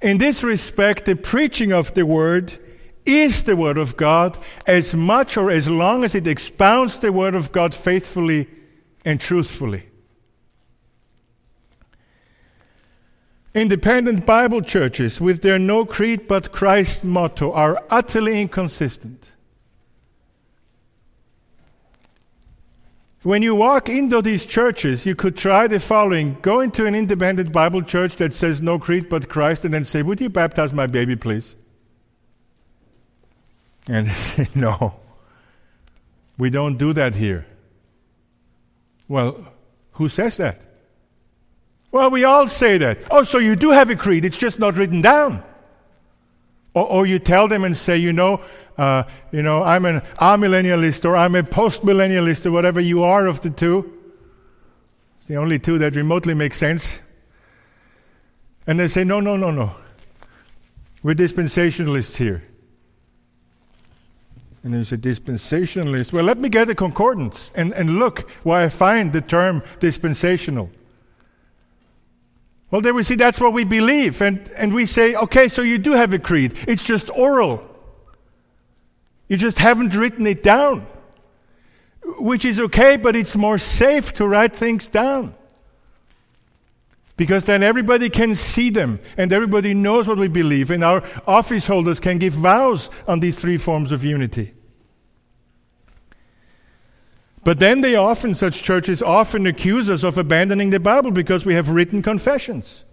In 0.00 0.18
this 0.18 0.42
respect, 0.42 1.04
the 1.04 1.14
preaching 1.14 1.72
of 1.72 1.94
the 1.94 2.04
Word 2.04 2.58
is 3.04 3.44
the 3.44 3.56
Word 3.56 3.78
of 3.78 3.96
God 3.96 4.38
as 4.66 4.94
much 4.94 5.36
or 5.36 5.50
as 5.50 5.68
long 5.68 6.04
as 6.04 6.14
it 6.14 6.26
expounds 6.26 6.98
the 6.98 7.12
Word 7.12 7.34
of 7.34 7.52
God 7.52 7.74
faithfully 7.74 8.48
and 9.04 9.20
truthfully. 9.20 9.86
Independent 13.54 14.24
Bible 14.24 14.62
churches, 14.62 15.20
with 15.20 15.42
their 15.42 15.58
no 15.58 15.84
creed 15.84 16.26
but 16.26 16.52
Christ 16.52 17.04
motto, 17.04 17.52
are 17.52 17.84
utterly 17.90 18.40
inconsistent. 18.40 19.31
When 23.22 23.42
you 23.42 23.54
walk 23.54 23.88
into 23.88 24.20
these 24.20 24.44
churches, 24.44 25.06
you 25.06 25.14
could 25.14 25.36
try 25.36 25.68
the 25.68 25.78
following 25.78 26.36
go 26.42 26.60
into 26.60 26.86
an 26.86 26.94
independent 26.94 27.52
Bible 27.52 27.82
church 27.82 28.16
that 28.16 28.32
says 28.32 28.60
no 28.60 28.80
creed 28.80 29.08
but 29.08 29.28
Christ, 29.28 29.64
and 29.64 29.72
then 29.72 29.84
say, 29.84 30.02
Would 30.02 30.20
you 30.20 30.28
baptize 30.28 30.72
my 30.72 30.88
baby, 30.88 31.14
please? 31.14 31.54
And 33.88 34.06
they 34.06 34.12
say, 34.12 34.48
No, 34.56 34.94
we 36.36 36.50
don't 36.50 36.78
do 36.78 36.92
that 36.94 37.14
here. 37.14 37.46
Well, 39.06 39.52
who 39.92 40.08
says 40.08 40.36
that? 40.38 40.60
Well, 41.92 42.10
we 42.10 42.24
all 42.24 42.48
say 42.48 42.78
that. 42.78 42.98
Oh, 43.10 43.22
so 43.22 43.38
you 43.38 43.54
do 43.54 43.70
have 43.70 43.90
a 43.90 43.94
creed, 43.96 44.24
it's 44.24 44.36
just 44.36 44.58
not 44.58 44.76
written 44.76 45.00
down. 45.00 45.44
Or, 46.74 46.86
or 46.86 47.06
you 47.06 47.18
tell 47.18 47.48
them 47.48 47.64
and 47.64 47.76
say, 47.76 47.96
you 47.96 48.12
know, 48.12 48.40
uh, 48.78 49.04
you 49.30 49.42
know, 49.42 49.62
I'm 49.62 49.84
an 49.84 50.00
amillennialist 50.18 51.04
or 51.04 51.16
I'm 51.16 51.34
a 51.34 51.42
postmillennialist 51.42 52.46
or 52.46 52.50
whatever 52.50 52.80
you 52.80 53.02
are 53.02 53.26
of 53.26 53.40
the 53.42 53.50
two. 53.50 53.92
It's 55.18 55.26
the 55.26 55.36
only 55.36 55.58
two 55.58 55.78
that 55.78 55.94
remotely 55.94 56.34
make 56.34 56.54
sense. 56.54 56.98
And 58.66 58.78
they 58.80 58.88
say, 58.88 59.04
no, 59.04 59.20
no, 59.20 59.36
no, 59.36 59.50
no. 59.50 59.74
We're 61.02 61.14
dispensationalists 61.14 62.16
here. 62.16 62.44
And 64.64 64.72
then 64.72 64.80
you 64.80 64.84
say, 64.84 64.96
dispensationalist. 64.96 66.12
Well, 66.12 66.24
let 66.24 66.38
me 66.38 66.48
get 66.48 66.70
a 66.70 66.74
concordance 66.74 67.50
and, 67.54 67.74
and 67.74 67.98
look 67.98 68.30
where 68.44 68.64
I 68.64 68.68
find 68.68 69.12
the 69.12 69.20
term 69.20 69.62
dispensational. 69.80 70.70
Well, 72.72 72.80
there 72.80 72.94
we 72.94 73.02
see 73.02 73.16
that's 73.16 73.38
what 73.38 73.52
we 73.52 73.64
believe. 73.64 74.22
And, 74.22 74.50
and 74.56 74.72
we 74.72 74.86
say, 74.86 75.14
okay, 75.14 75.48
so 75.48 75.60
you 75.60 75.76
do 75.76 75.92
have 75.92 76.14
a 76.14 76.18
creed. 76.18 76.54
It's 76.66 76.82
just 76.82 77.10
oral. 77.10 77.62
You 79.28 79.36
just 79.36 79.58
haven't 79.58 79.94
written 79.94 80.26
it 80.26 80.42
down. 80.42 80.86
Which 82.02 82.46
is 82.46 82.58
okay, 82.58 82.96
but 82.96 83.14
it's 83.14 83.36
more 83.36 83.58
safe 83.58 84.14
to 84.14 84.26
write 84.26 84.56
things 84.56 84.88
down. 84.88 85.34
Because 87.18 87.44
then 87.44 87.62
everybody 87.62 88.08
can 88.08 88.34
see 88.34 88.70
them 88.70 89.00
and 89.18 89.34
everybody 89.34 89.74
knows 89.74 90.08
what 90.08 90.16
we 90.16 90.28
believe, 90.28 90.70
and 90.70 90.82
our 90.82 91.04
office 91.26 91.66
holders 91.66 92.00
can 92.00 92.16
give 92.16 92.32
vows 92.32 92.88
on 93.06 93.20
these 93.20 93.36
three 93.36 93.58
forms 93.58 93.92
of 93.92 94.02
unity. 94.02 94.54
But 97.44 97.58
then 97.58 97.80
they 97.80 97.96
often, 97.96 98.34
such 98.34 98.62
churches 98.62 99.02
often 99.02 99.46
accuse 99.46 99.90
us 99.90 100.04
of 100.04 100.16
abandoning 100.16 100.70
the 100.70 100.78
Bible 100.80 101.10
because 101.10 101.44
we 101.44 101.54
have 101.54 101.68
written 101.68 102.02
confessions. 102.02 102.84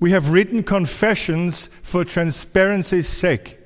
We 0.00 0.10
have 0.10 0.30
written 0.30 0.62
confessions 0.62 1.70
for 1.82 2.04
transparency's 2.04 3.08
sake. 3.08 3.58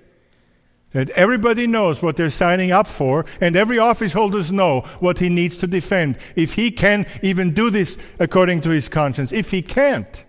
That 0.92 1.11
everybody 1.11 1.66
knows 1.66 2.03
what 2.03 2.16
they're 2.16 2.31
signing 2.31 2.73
up 2.73 2.87
for, 2.87 3.25
and 3.40 3.57
every 3.57 3.79
office 3.79 4.12
holders 4.12 4.53
know 4.53 4.83
what 5.01 5.18
he 5.18 5.29
needs 5.29 5.59
to 5.59 5.66
defend. 5.66 6.18
If 6.37 6.55
he 6.55 6.70
can 6.70 7.07
even 7.23 7.55
do 7.55 7.70
this 7.70 7.97
according 8.18 8.61
to 8.62 8.70
his 8.70 8.88
conscience. 8.88 9.33
If 9.33 9.51
he 9.51 9.62
can't, 9.62 10.25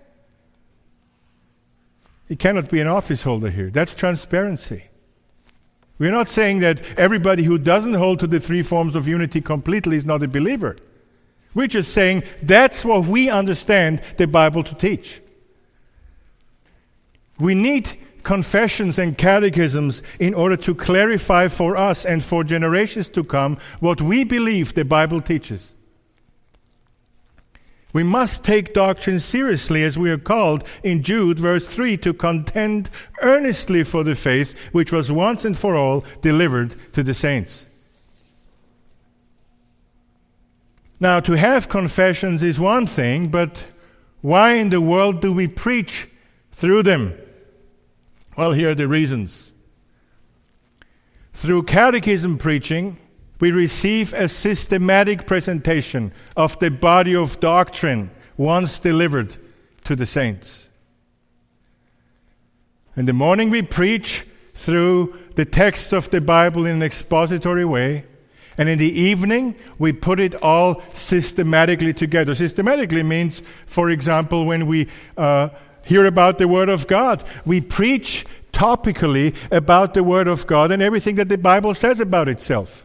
He 2.27 2.35
cannot 2.35 2.69
be 2.69 2.81
an 2.81 2.87
office 2.87 3.23
holder 3.23 3.51
here. 3.51 3.69
That's 3.69 3.93
transparency. 3.93 4.85
We're 5.97 6.11
not 6.11 6.29
saying 6.29 6.59
that 6.59 6.81
everybody 6.97 7.43
who 7.43 7.57
doesn't 7.57 7.93
hold 7.93 8.19
to 8.19 8.27
the 8.27 8.39
three 8.39 8.63
forms 8.63 8.95
of 8.95 9.07
unity 9.07 9.39
completely 9.41 9.97
is 9.97 10.05
not 10.05 10.23
a 10.23 10.27
believer. 10.27 10.75
We're 11.53 11.67
just 11.67 11.93
saying 11.93 12.23
that's 12.43 12.83
what 12.83 13.05
we 13.05 13.29
understand 13.29 14.01
the 14.17 14.27
Bible 14.27 14.61
to 14.63 14.75
teach. 14.75 15.21
We 17.39 17.55
need 17.55 17.97
confessions 18.23 18.99
and 18.99 19.17
catechisms 19.17 20.03
in 20.19 20.33
order 20.33 20.57
to 20.57 20.75
clarify 20.75 21.47
for 21.47 21.77
us 21.77 22.03
and 22.03 22.23
for 22.23 22.43
generations 22.43 23.07
to 23.09 23.23
come 23.23 23.57
what 23.79 24.01
we 24.01 24.25
believe 24.25 24.73
the 24.73 24.83
Bible 24.83 25.21
teaches. 25.21 25.73
We 27.95 28.03
must 28.03 28.43
take 28.43 28.73
doctrine 28.73 29.21
seriously 29.21 29.81
as 29.81 29.97
we 29.97 30.11
are 30.11 30.17
called 30.17 30.65
in 30.83 31.01
Jude, 31.01 31.39
verse 31.39 31.65
3, 31.69 31.95
to 31.99 32.13
contend 32.13 32.89
earnestly 33.21 33.85
for 33.85 34.03
the 34.03 34.15
faith 34.15 34.53
which 34.73 34.91
was 34.91 35.13
once 35.13 35.45
and 35.45 35.57
for 35.57 35.77
all 35.77 36.03
delivered 36.19 36.75
to 36.91 37.03
the 37.03 37.13
saints. 37.13 37.65
Now, 40.99 41.21
to 41.21 41.37
have 41.37 41.69
confessions 41.69 42.43
is 42.43 42.59
one 42.59 42.85
thing, 42.85 43.29
but 43.29 43.63
why 44.19 44.55
in 44.55 44.71
the 44.71 44.81
world 44.81 45.21
do 45.21 45.31
we 45.31 45.47
preach 45.47 46.09
through 46.51 46.83
them? 46.83 47.17
Well, 48.35 48.51
here 48.51 48.71
are 48.71 48.75
the 48.75 48.89
reasons. 48.89 49.53
Through 51.31 51.63
catechism 51.63 52.39
preaching, 52.39 52.97
we 53.39 53.51
receive 53.51 54.13
a 54.13 54.29
systematic 54.29 55.27
presentation 55.27 56.11
of 56.37 56.57
the 56.59 56.71
body 56.71 57.15
of 57.15 57.39
doctrine 57.39 58.11
once 58.37 58.79
delivered 58.79 59.35
to 59.83 59.95
the 59.95 60.05
saints. 60.05 60.67
In 62.95 63.05
the 63.05 63.13
morning, 63.13 63.49
we 63.49 63.61
preach 63.61 64.25
through 64.53 65.17
the 65.35 65.45
texts 65.45 65.91
of 65.91 66.09
the 66.09 66.21
Bible 66.21 66.65
in 66.65 66.77
an 66.77 66.83
expository 66.83 67.65
way. 67.65 68.05
And 68.57 68.69
in 68.69 68.79
the 68.79 68.99
evening, 68.99 69.55
we 69.77 69.91
put 69.91 70.19
it 70.19 70.33
all 70.41 70.81
systematically 70.93 71.93
together. 71.93 72.33
Systematically 72.33 73.03
means, 73.03 73.41
for 73.65 73.89
example, 73.89 74.45
when 74.45 74.65
we 74.65 74.87
uh, 75.17 75.49
hear 75.85 76.05
about 76.05 76.37
the 76.37 76.47
Word 76.47 76.69
of 76.69 76.87
God, 76.87 77.21
we 77.45 77.59
preach 77.59 78.25
topically 78.53 79.35
about 79.51 79.93
the 79.93 80.05
Word 80.05 80.29
of 80.29 80.47
God 80.47 80.71
and 80.71 80.81
everything 80.81 81.15
that 81.15 81.27
the 81.27 81.37
Bible 81.37 81.73
says 81.73 81.99
about 81.99 82.29
itself. 82.29 82.84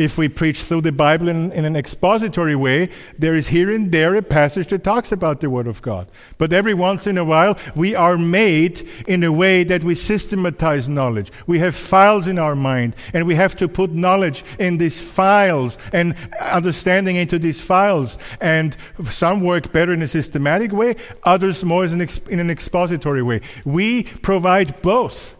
If 0.00 0.16
we 0.16 0.30
preach 0.30 0.62
through 0.62 0.80
the 0.80 0.92
Bible 0.92 1.28
in, 1.28 1.52
in, 1.52 1.66
an 1.66 1.76
expository 1.76 2.56
way, 2.56 2.88
there 3.18 3.36
is 3.36 3.48
here 3.48 3.70
and 3.70 3.92
there 3.92 4.14
a 4.14 4.22
passage 4.22 4.68
that 4.68 4.82
talks 4.82 5.12
about 5.12 5.40
the 5.40 5.50
Word 5.50 5.66
of 5.66 5.82
God. 5.82 6.10
But 6.38 6.54
every 6.54 6.72
once 6.72 7.06
in 7.06 7.18
a 7.18 7.24
while, 7.24 7.58
we 7.76 7.94
are 7.94 8.16
made 8.16 8.88
in 9.06 9.22
a 9.22 9.30
way 9.30 9.62
that 9.64 9.84
we 9.84 9.94
systematize 9.94 10.88
knowledge. 10.88 11.30
We 11.46 11.58
have 11.58 11.76
files 11.76 12.28
in 12.28 12.38
our 12.38 12.56
mind, 12.56 12.96
and 13.12 13.26
we 13.26 13.34
have 13.34 13.54
to 13.56 13.68
put 13.68 13.92
knowledge 13.92 14.42
in 14.58 14.78
these 14.78 14.98
files 14.98 15.76
and 15.92 16.14
understanding 16.40 17.16
into 17.16 17.38
these 17.38 17.60
files. 17.60 18.16
And 18.40 18.74
some 19.04 19.42
work 19.42 19.70
better 19.70 19.92
in 19.92 20.00
a 20.00 20.08
systematic 20.08 20.72
way, 20.72 20.96
others 21.24 21.62
more 21.62 21.84
in 21.84 22.00
an 22.00 22.50
expository 22.50 23.22
way. 23.22 23.42
We 23.66 24.04
provide 24.04 24.80
both. 24.80 25.36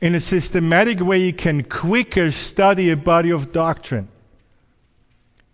In 0.00 0.14
a 0.14 0.20
systematic 0.20 1.00
way, 1.00 1.18
you 1.18 1.32
can 1.32 1.64
quicker 1.64 2.30
study 2.30 2.90
a 2.90 2.96
body 2.96 3.30
of 3.30 3.52
doctrine. 3.52 4.08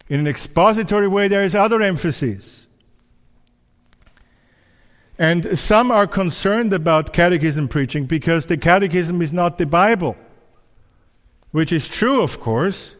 In 0.08 0.20
an 0.20 0.26
expository 0.26 1.08
way, 1.08 1.28
there 1.28 1.44
is 1.44 1.54
other 1.54 1.80
emphasis. 1.80 2.66
And 5.18 5.58
some 5.58 5.90
are 5.90 6.06
concerned 6.06 6.72
about 6.72 7.12
catechism 7.12 7.68
preaching 7.68 8.04
because 8.04 8.46
the 8.46 8.56
catechism 8.56 9.22
is 9.22 9.32
not 9.32 9.58
the 9.58 9.66
Bible, 9.66 10.16
which 11.52 11.72
is 11.72 11.88
true, 11.88 12.20
of 12.20 12.40
course. 12.40 12.96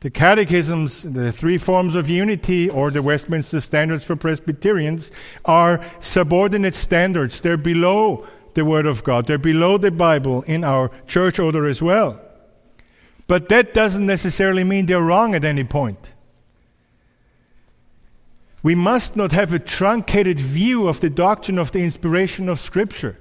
The 0.00 0.10
catechisms, 0.10 1.02
the 1.02 1.32
three 1.32 1.58
forms 1.58 1.94
of 1.94 2.08
unity, 2.08 2.70
or 2.70 2.90
the 2.90 3.02
Westminster 3.02 3.60
Standards 3.60 4.04
for 4.04 4.16
Presbyterians, 4.16 5.10
are 5.44 5.84
subordinate 6.00 6.76
standards. 6.76 7.40
They're 7.40 7.56
below 7.56 8.26
the 8.58 8.64
Word 8.64 8.86
of 8.86 9.04
God. 9.04 9.26
They're 9.26 9.38
below 9.38 9.78
the 9.78 9.92
Bible 9.92 10.42
in 10.42 10.64
our 10.64 10.90
church 11.06 11.38
order 11.38 11.64
as 11.66 11.80
well. 11.80 12.20
But 13.28 13.48
that 13.50 13.72
doesn't 13.72 14.04
necessarily 14.04 14.64
mean 14.64 14.86
they're 14.86 15.00
wrong 15.00 15.36
at 15.36 15.44
any 15.44 15.62
point. 15.62 16.14
We 18.64 18.74
must 18.74 19.14
not 19.14 19.30
have 19.30 19.54
a 19.54 19.60
truncated 19.60 20.40
view 20.40 20.88
of 20.88 20.98
the 20.98 21.08
doctrine 21.08 21.56
of 21.56 21.70
the 21.70 21.84
inspiration 21.84 22.48
of 22.48 22.58
Scripture. 22.58 23.16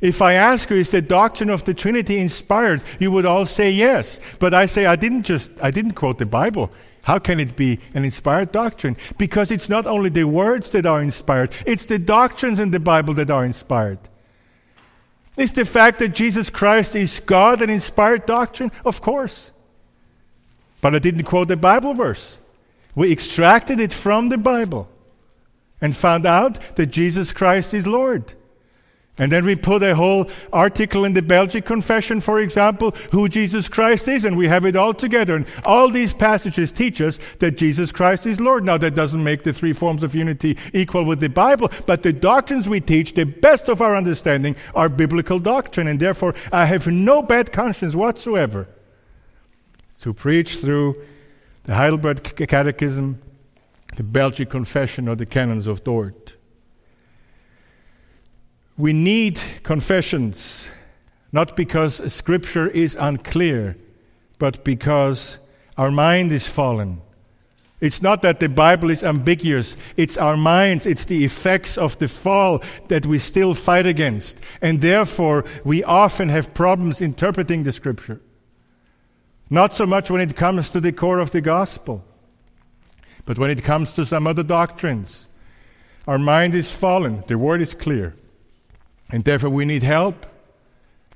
If 0.00 0.20
I 0.20 0.32
ask 0.32 0.68
you, 0.68 0.76
is 0.76 0.90
the 0.90 1.00
doctrine 1.00 1.48
of 1.48 1.64
the 1.64 1.72
Trinity 1.72 2.18
inspired? 2.18 2.82
You 2.98 3.12
would 3.12 3.24
all 3.24 3.46
say 3.46 3.70
yes. 3.70 4.18
But 4.40 4.52
I 4.52 4.66
say, 4.66 4.86
I 4.86 4.96
didn't 4.96 5.22
just, 5.22 5.50
I 5.62 5.70
didn't 5.70 5.92
quote 5.92 6.18
the 6.18 6.26
Bible. 6.26 6.72
How 7.06 7.20
can 7.20 7.38
it 7.38 7.54
be 7.54 7.78
an 7.94 8.04
inspired 8.04 8.50
doctrine? 8.50 8.96
Because 9.16 9.52
it's 9.52 9.68
not 9.68 9.86
only 9.86 10.10
the 10.10 10.24
words 10.24 10.70
that 10.70 10.86
are 10.86 11.00
inspired, 11.00 11.52
it's 11.64 11.86
the 11.86 12.00
doctrines 12.00 12.58
in 12.58 12.72
the 12.72 12.80
Bible 12.80 13.14
that 13.14 13.30
are 13.30 13.44
inspired. 13.44 14.00
Is 15.36 15.52
the 15.52 15.64
fact 15.64 16.00
that 16.00 16.08
Jesus 16.08 16.50
Christ 16.50 16.96
is 16.96 17.20
God 17.20 17.62
an 17.62 17.70
inspired 17.70 18.26
doctrine? 18.26 18.72
Of 18.84 19.00
course. 19.02 19.52
But 20.80 20.96
I 20.96 20.98
didn't 20.98 21.24
quote 21.24 21.46
the 21.46 21.56
Bible 21.56 21.94
verse. 21.94 22.40
We 22.96 23.12
extracted 23.12 23.78
it 23.78 23.92
from 23.92 24.28
the 24.28 24.38
Bible 24.38 24.88
and 25.80 25.94
found 25.94 26.26
out 26.26 26.58
that 26.74 26.86
Jesus 26.86 27.30
Christ 27.30 27.72
is 27.72 27.86
Lord. 27.86 28.32
And 29.18 29.32
then 29.32 29.46
we 29.46 29.56
put 29.56 29.82
a 29.82 29.94
whole 29.94 30.28
article 30.52 31.06
in 31.06 31.14
the 31.14 31.22
Belgic 31.22 31.64
Confession, 31.64 32.20
for 32.20 32.38
example, 32.40 32.90
who 33.12 33.30
Jesus 33.30 33.66
Christ 33.66 34.08
is, 34.08 34.26
and 34.26 34.36
we 34.36 34.46
have 34.48 34.66
it 34.66 34.76
all 34.76 34.92
together. 34.92 35.36
And 35.36 35.46
all 35.64 35.88
these 35.88 36.12
passages 36.12 36.70
teach 36.70 37.00
us 37.00 37.18
that 37.38 37.56
Jesus 37.56 37.92
Christ 37.92 38.26
is 38.26 38.40
Lord. 38.40 38.64
Now, 38.64 38.76
that 38.76 38.94
doesn't 38.94 39.24
make 39.24 39.42
the 39.42 39.54
three 39.54 39.72
forms 39.72 40.02
of 40.02 40.14
unity 40.14 40.58
equal 40.74 41.04
with 41.04 41.20
the 41.20 41.30
Bible, 41.30 41.70
but 41.86 42.02
the 42.02 42.12
doctrines 42.12 42.68
we 42.68 42.80
teach, 42.80 43.14
the 43.14 43.24
best 43.24 43.70
of 43.70 43.80
our 43.80 43.96
understanding, 43.96 44.54
are 44.74 44.90
biblical 44.90 45.38
doctrine, 45.38 45.88
and 45.88 45.98
therefore 45.98 46.34
I 46.52 46.66
have 46.66 46.86
no 46.86 47.22
bad 47.22 47.52
conscience 47.52 47.94
whatsoever 47.94 48.68
to 50.02 50.12
preach 50.12 50.58
through 50.58 51.02
the 51.64 51.74
Heidelberg 51.74 52.22
Catechism, 52.22 53.22
the 53.96 54.02
Belgic 54.02 54.50
Confession, 54.50 55.08
or 55.08 55.14
the 55.14 55.24
Canons 55.24 55.66
of 55.66 55.82
Dort. 55.84 56.25
We 58.78 58.92
need 58.92 59.40
confessions, 59.62 60.68
not 61.32 61.56
because 61.56 62.12
Scripture 62.12 62.68
is 62.68 62.96
unclear, 62.98 63.76
but 64.38 64.64
because 64.64 65.38
our 65.78 65.90
mind 65.90 66.30
is 66.32 66.46
fallen. 66.46 67.00
It's 67.80 68.00
not 68.00 68.22
that 68.22 68.40
the 68.40 68.48
Bible 68.48 68.90
is 68.90 69.04
ambiguous. 69.04 69.76
It's 69.96 70.16
our 70.16 70.36
minds, 70.36 70.86
it's 70.86 71.04
the 71.04 71.24
effects 71.24 71.76
of 71.76 71.98
the 71.98 72.08
fall 72.08 72.62
that 72.88 73.04
we 73.04 73.18
still 73.18 73.54
fight 73.54 73.86
against. 73.86 74.38
And 74.62 74.80
therefore, 74.80 75.44
we 75.64 75.84
often 75.84 76.30
have 76.30 76.54
problems 76.54 77.02
interpreting 77.02 77.64
the 77.64 77.72
Scripture. 77.72 78.20
Not 79.50 79.74
so 79.74 79.86
much 79.86 80.10
when 80.10 80.20
it 80.20 80.36
comes 80.36 80.70
to 80.70 80.80
the 80.80 80.92
core 80.92 81.18
of 81.18 81.30
the 81.30 81.40
gospel, 81.40 82.04
but 83.26 83.38
when 83.38 83.50
it 83.50 83.62
comes 83.62 83.94
to 83.94 84.04
some 84.04 84.26
other 84.26 84.42
doctrines. 84.42 85.26
Our 86.06 86.18
mind 86.18 86.54
is 86.54 86.72
fallen, 86.72 87.24
the 87.26 87.38
word 87.38 87.60
is 87.60 87.74
clear. 87.74 88.14
And 89.10 89.24
therefore, 89.24 89.50
we 89.50 89.64
need 89.64 89.82
help. 89.82 90.26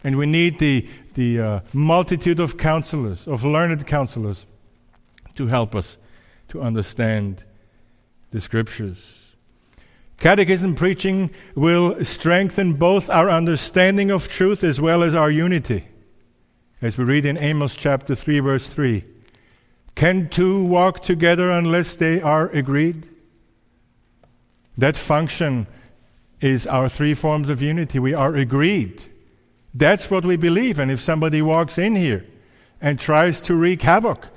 And 0.02 0.16
we 0.16 0.26
need 0.26 0.58
the, 0.58 0.88
the 1.14 1.40
uh, 1.40 1.60
multitude 1.72 2.40
of 2.40 2.56
counselors, 2.56 3.28
of 3.28 3.44
learned 3.44 3.86
counselors, 3.86 4.46
to 5.34 5.48
help 5.48 5.74
us 5.74 5.98
to 6.48 6.62
understand 6.62 7.44
the 8.30 8.40
scriptures. 8.40 9.34
Catechism 10.18 10.74
preaching 10.74 11.30
will 11.54 12.04
strengthen 12.04 12.74
both 12.74 13.08
our 13.08 13.30
understanding 13.30 14.10
of 14.10 14.28
truth 14.28 14.62
as 14.62 14.80
well 14.80 15.02
as 15.02 15.14
our 15.14 15.30
unity. 15.30 15.86
As 16.82 16.98
we 16.98 17.04
read 17.04 17.26
in 17.26 17.38
Amos 17.38 17.74
chapter 17.74 18.14
3, 18.14 18.40
verse 18.40 18.68
3 18.68 19.04
Can 19.94 20.28
two 20.28 20.64
walk 20.64 21.02
together 21.02 21.50
unless 21.50 21.96
they 21.96 22.20
are 22.20 22.48
agreed? 22.48 23.08
That 24.76 24.96
function 24.96 25.66
is 26.40 26.66
our 26.66 26.88
three 26.88 27.14
forms 27.14 27.48
of 27.48 27.60
unity. 27.60 27.98
We 27.98 28.14
are 28.14 28.34
agreed. 28.34 29.04
That's 29.74 30.10
what 30.10 30.24
we 30.24 30.36
believe. 30.36 30.78
And 30.78 30.90
if 30.90 31.00
somebody 31.00 31.42
walks 31.42 31.78
in 31.78 31.96
here 31.96 32.24
and 32.80 32.98
tries 32.98 33.40
to 33.42 33.54
wreak 33.54 33.82
havoc 33.82 34.28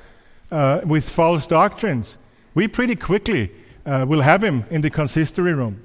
uh, 0.51 0.81
with 0.85 1.07
false 1.07 1.47
doctrines, 1.47 2.17
we 2.53 2.67
pretty 2.67 2.95
quickly 2.95 3.51
uh, 3.85 4.05
will 4.07 4.21
have 4.21 4.43
him 4.43 4.65
in 4.69 4.81
the 4.81 4.89
consistory 4.89 5.53
room. 5.53 5.81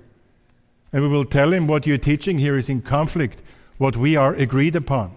And 0.92 1.02
we 1.02 1.08
will 1.08 1.24
tell 1.24 1.52
him 1.52 1.66
what 1.66 1.86
you're 1.86 1.98
teaching 1.98 2.38
here 2.38 2.56
is 2.56 2.68
in 2.68 2.82
conflict, 2.82 3.42
what 3.76 3.96
we 3.96 4.16
are 4.16 4.34
agreed 4.34 4.74
upon. 4.74 5.14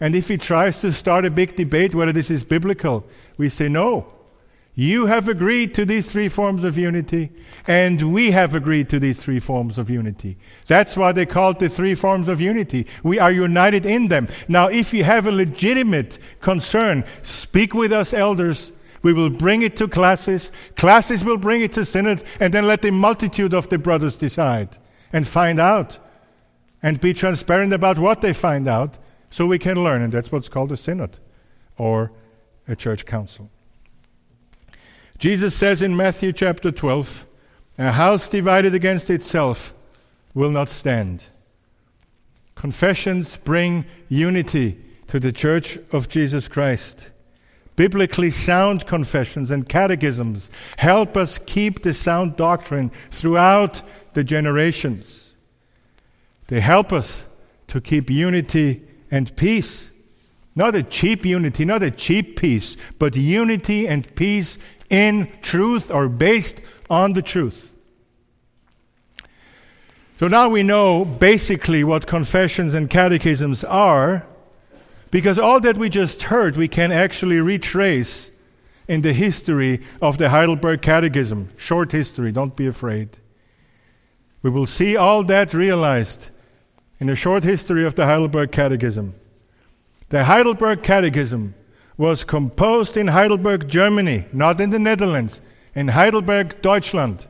And 0.00 0.14
if 0.14 0.28
he 0.28 0.36
tries 0.36 0.80
to 0.82 0.92
start 0.92 1.24
a 1.24 1.30
big 1.30 1.56
debate 1.56 1.94
whether 1.94 2.12
this 2.12 2.30
is 2.30 2.44
biblical, 2.44 3.06
we 3.38 3.48
say, 3.48 3.68
no, 3.68 4.12
You 4.78 5.06
have 5.06 5.26
agreed 5.26 5.74
to 5.76 5.86
these 5.86 6.12
three 6.12 6.28
forms 6.28 6.62
of 6.62 6.76
unity, 6.76 7.32
and 7.66 8.12
we 8.12 8.32
have 8.32 8.54
agreed 8.54 8.90
to 8.90 8.98
these 8.98 9.22
three 9.22 9.40
forms 9.40 9.78
of 9.78 9.88
unity. 9.88 10.36
That's 10.66 10.98
why 10.98 11.12
they 11.12 11.24
call 11.24 11.52
it 11.52 11.60
the 11.60 11.70
three 11.70 11.94
forms 11.94 12.28
of 12.28 12.42
unity. 12.42 12.86
We 13.02 13.18
are 13.18 13.32
united 13.32 13.86
in 13.86 14.08
them. 14.08 14.28
Now, 14.48 14.68
if 14.68 14.92
you 14.92 15.02
have 15.02 15.26
a 15.26 15.32
legitimate 15.32 16.18
concern, 16.40 17.06
speak 17.22 17.72
with 17.72 17.90
us 17.90 18.12
elders. 18.12 18.70
We 19.00 19.14
will 19.14 19.30
bring 19.30 19.62
it 19.62 19.78
to 19.78 19.88
classis. 19.88 20.50
Classis 20.74 21.24
will 21.24 21.38
bring 21.38 21.62
it 21.62 21.72
to 21.72 21.86
synod, 21.86 22.22
and 22.38 22.52
then 22.52 22.66
let 22.66 22.82
the 22.82 22.90
multitude 22.90 23.54
of 23.54 23.70
the 23.70 23.78
brothers 23.78 24.16
decide 24.16 24.76
and 25.10 25.26
find 25.26 25.58
out 25.58 25.98
and 26.82 27.00
be 27.00 27.14
transparent 27.14 27.72
about 27.72 27.98
what 27.98 28.20
they 28.20 28.34
find 28.34 28.68
out 28.68 28.98
so 29.30 29.46
we 29.46 29.58
can 29.58 29.82
learn. 29.82 30.02
And 30.02 30.12
that's 30.12 30.30
what's 30.30 30.50
called 30.50 30.70
a 30.70 30.76
synod 30.76 31.18
or 31.78 32.12
a 32.68 32.76
church 32.76 33.06
council. 33.06 33.48
Jesus 35.18 35.54
says 35.54 35.82
in 35.82 35.96
Matthew 35.96 36.32
chapter 36.32 36.70
12, 36.70 37.26
a 37.78 37.92
house 37.92 38.28
divided 38.28 38.74
against 38.74 39.10
itself 39.10 39.74
will 40.34 40.50
not 40.50 40.68
stand. 40.68 41.24
Confessions 42.54 43.36
bring 43.36 43.84
unity 44.08 44.78
to 45.08 45.20
the 45.20 45.32
church 45.32 45.78
of 45.92 46.08
Jesus 46.08 46.48
Christ. 46.48 47.10
Biblically 47.76 48.30
sound 48.30 48.86
confessions 48.86 49.50
and 49.50 49.68
catechisms 49.68 50.50
help 50.78 51.16
us 51.16 51.38
keep 51.38 51.82
the 51.82 51.92
sound 51.92 52.36
doctrine 52.36 52.90
throughout 53.10 53.82
the 54.14 54.24
generations. 54.24 55.34
They 56.48 56.60
help 56.60 56.92
us 56.92 57.26
to 57.68 57.80
keep 57.80 58.08
unity 58.08 58.82
and 59.10 59.34
peace. 59.36 59.90
Not 60.54 60.74
a 60.74 60.82
cheap 60.82 61.26
unity, 61.26 61.66
not 61.66 61.82
a 61.82 61.90
cheap 61.90 62.40
peace, 62.40 62.78
but 62.98 63.14
unity 63.14 63.86
and 63.86 64.12
peace 64.14 64.56
in 64.90 65.30
truth 65.42 65.90
or 65.90 66.08
based 66.08 66.60
on 66.88 67.12
the 67.12 67.22
truth. 67.22 67.72
So 70.18 70.28
now 70.28 70.48
we 70.48 70.62
know 70.62 71.04
basically 71.04 71.84
what 71.84 72.06
confessions 72.06 72.72
and 72.72 72.88
catechisms 72.88 73.64
are, 73.64 74.26
because 75.10 75.38
all 75.38 75.60
that 75.60 75.76
we 75.76 75.90
just 75.90 76.24
heard 76.24 76.56
we 76.56 76.68
can 76.68 76.90
actually 76.90 77.40
retrace 77.40 78.30
in 78.88 79.02
the 79.02 79.12
history 79.12 79.82
of 80.00 80.16
the 80.16 80.30
Heidelberg 80.30 80.80
Catechism. 80.80 81.50
Short 81.56 81.92
history, 81.92 82.32
don't 82.32 82.56
be 82.56 82.66
afraid. 82.66 83.10
We 84.42 84.50
will 84.50 84.66
see 84.66 84.96
all 84.96 85.24
that 85.24 85.52
realized 85.52 86.30
in 86.98 87.08
the 87.08 87.16
short 87.16 87.44
history 87.44 87.84
of 87.84 87.94
the 87.94 88.06
Heidelberg 88.06 88.52
Catechism. 88.52 89.14
The 90.08 90.24
Heidelberg 90.24 90.82
Catechism 90.82 91.54
was 91.96 92.24
composed 92.24 92.96
in 92.96 93.08
Heidelberg, 93.08 93.68
Germany, 93.68 94.26
not 94.32 94.60
in 94.60 94.70
the 94.70 94.78
Netherlands, 94.78 95.40
in 95.74 95.88
Heidelberg, 95.88 96.60
Deutschland, 96.62 97.26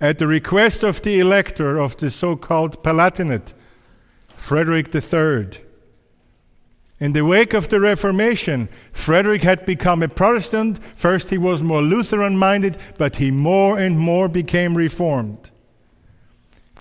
at 0.00 0.18
the 0.18 0.26
request 0.26 0.82
of 0.82 1.02
the 1.02 1.20
elector 1.20 1.78
of 1.78 1.96
the 1.96 2.10
so 2.10 2.36
called 2.36 2.82
Palatinate, 2.82 3.52
Frederick 4.36 4.94
III. 4.94 5.48
In 7.00 7.12
the 7.12 7.24
wake 7.24 7.54
of 7.54 7.68
the 7.68 7.78
Reformation, 7.78 8.68
Frederick 8.92 9.42
had 9.42 9.64
become 9.64 10.02
a 10.02 10.08
Protestant. 10.08 10.82
First, 10.96 11.30
he 11.30 11.38
was 11.38 11.62
more 11.62 11.82
Lutheran 11.82 12.36
minded, 12.36 12.76
but 12.96 13.16
he 13.16 13.30
more 13.30 13.78
and 13.78 13.98
more 13.98 14.28
became 14.28 14.76
Reformed. 14.76 15.50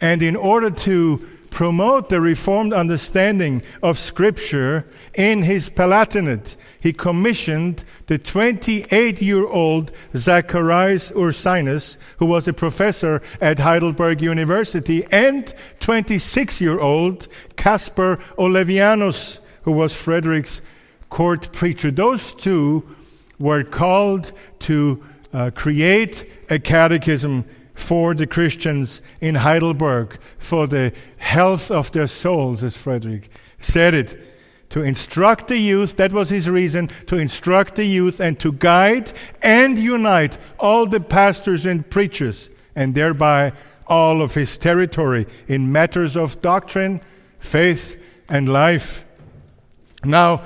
And 0.01 0.21
in 0.23 0.35
order 0.35 0.71
to 0.71 1.27
promote 1.57 2.09
the 2.09 2.21
Reformed 2.21 2.71
understanding 2.71 3.63
of 3.81 3.97
Scripture 3.97 4.85
in 5.15 5.41
his 5.41 5.71
Palatinate, 5.71 6.55
he 6.79 6.93
commissioned 6.93 7.83
the 8.05 8.19
28 8.19 9.19
year 9.23 9.47
old 9.47 9.91
Zacharias 10.15 11.09
Ursinus, 11.13 11.97
who 12.19 12.27
was 12.27 12.47
a 12.47 12.53
professor 12.53 13.23
at 13.41 13.57
Heidelberg 13.57 14.21
University, 14.21 15.03
and 15.11 15.51
26 15.79 16.61
year 16.61 16.79
old 16.79 17.27
Caspar 17.55 18.17
Olevianus, 18.37 19.39
who 19.63 19.71
was 19.71 19.95
Frederick's 19.95 20.61
court 21.09 21.51
preacher. 21.53 21.89
Those 21.89 22.33
two 22.33 22.87
were 23.39 23.63
called 23.63 24.31
to 24.59 25.03
uh, 25.33 25.49
create 25.55 26.31
a 26.51 26.59
catechism 26.59 27.45
for 27.77 28.15
the 28.15 28.27
Christians 28.27 29.01
in 29.21 29.35
Heidelberg, 29.35 30.17
for 30.39 30.67
the 30.67 30.91
health 31.17 31.71
of 31.71 31.91
their 31.91 32.07
souls, 32.07 32.63
as 32.63 32.75
Frederick 32.75 33.29
said 33.59 33.93
it. 33.93 34.19
To 34.71 34.81
instruct 34.81 35.47
the 35.47 35.57
youth, 35.57 35.95
that 35.95 36.11
was 36.11 36.29
his 36.29 36.49
reason, 36.49 36.89
to 37.05 37.17
instruct 37.17 37.75
the 37.75 37.85
youth 37.85 38.19
and 38.19 38.37
to 38.39 38.51
guide 38.51 39.13
and 39.41 39.77
unite 39.77 40.37
all 40.59 40.85
the 40.85 40.99
pastors 40.99 41.65
and 41.65 41.89
preachers, 41.89 42.49
and 42.75 42.93
thereby 42.93 43.53
all 43.85 44.21
of 44.21 44.33
his 44.33 44.57
territory 44.57 45.25
in 45.47 45.71
matters 45.71 46.17
of 46.17 46.41
doctrine, 46.41 46.99
faith, 47.39 47.95
and 48.27 48.49
life. 48.49 49.05
Now, 50.03 50.41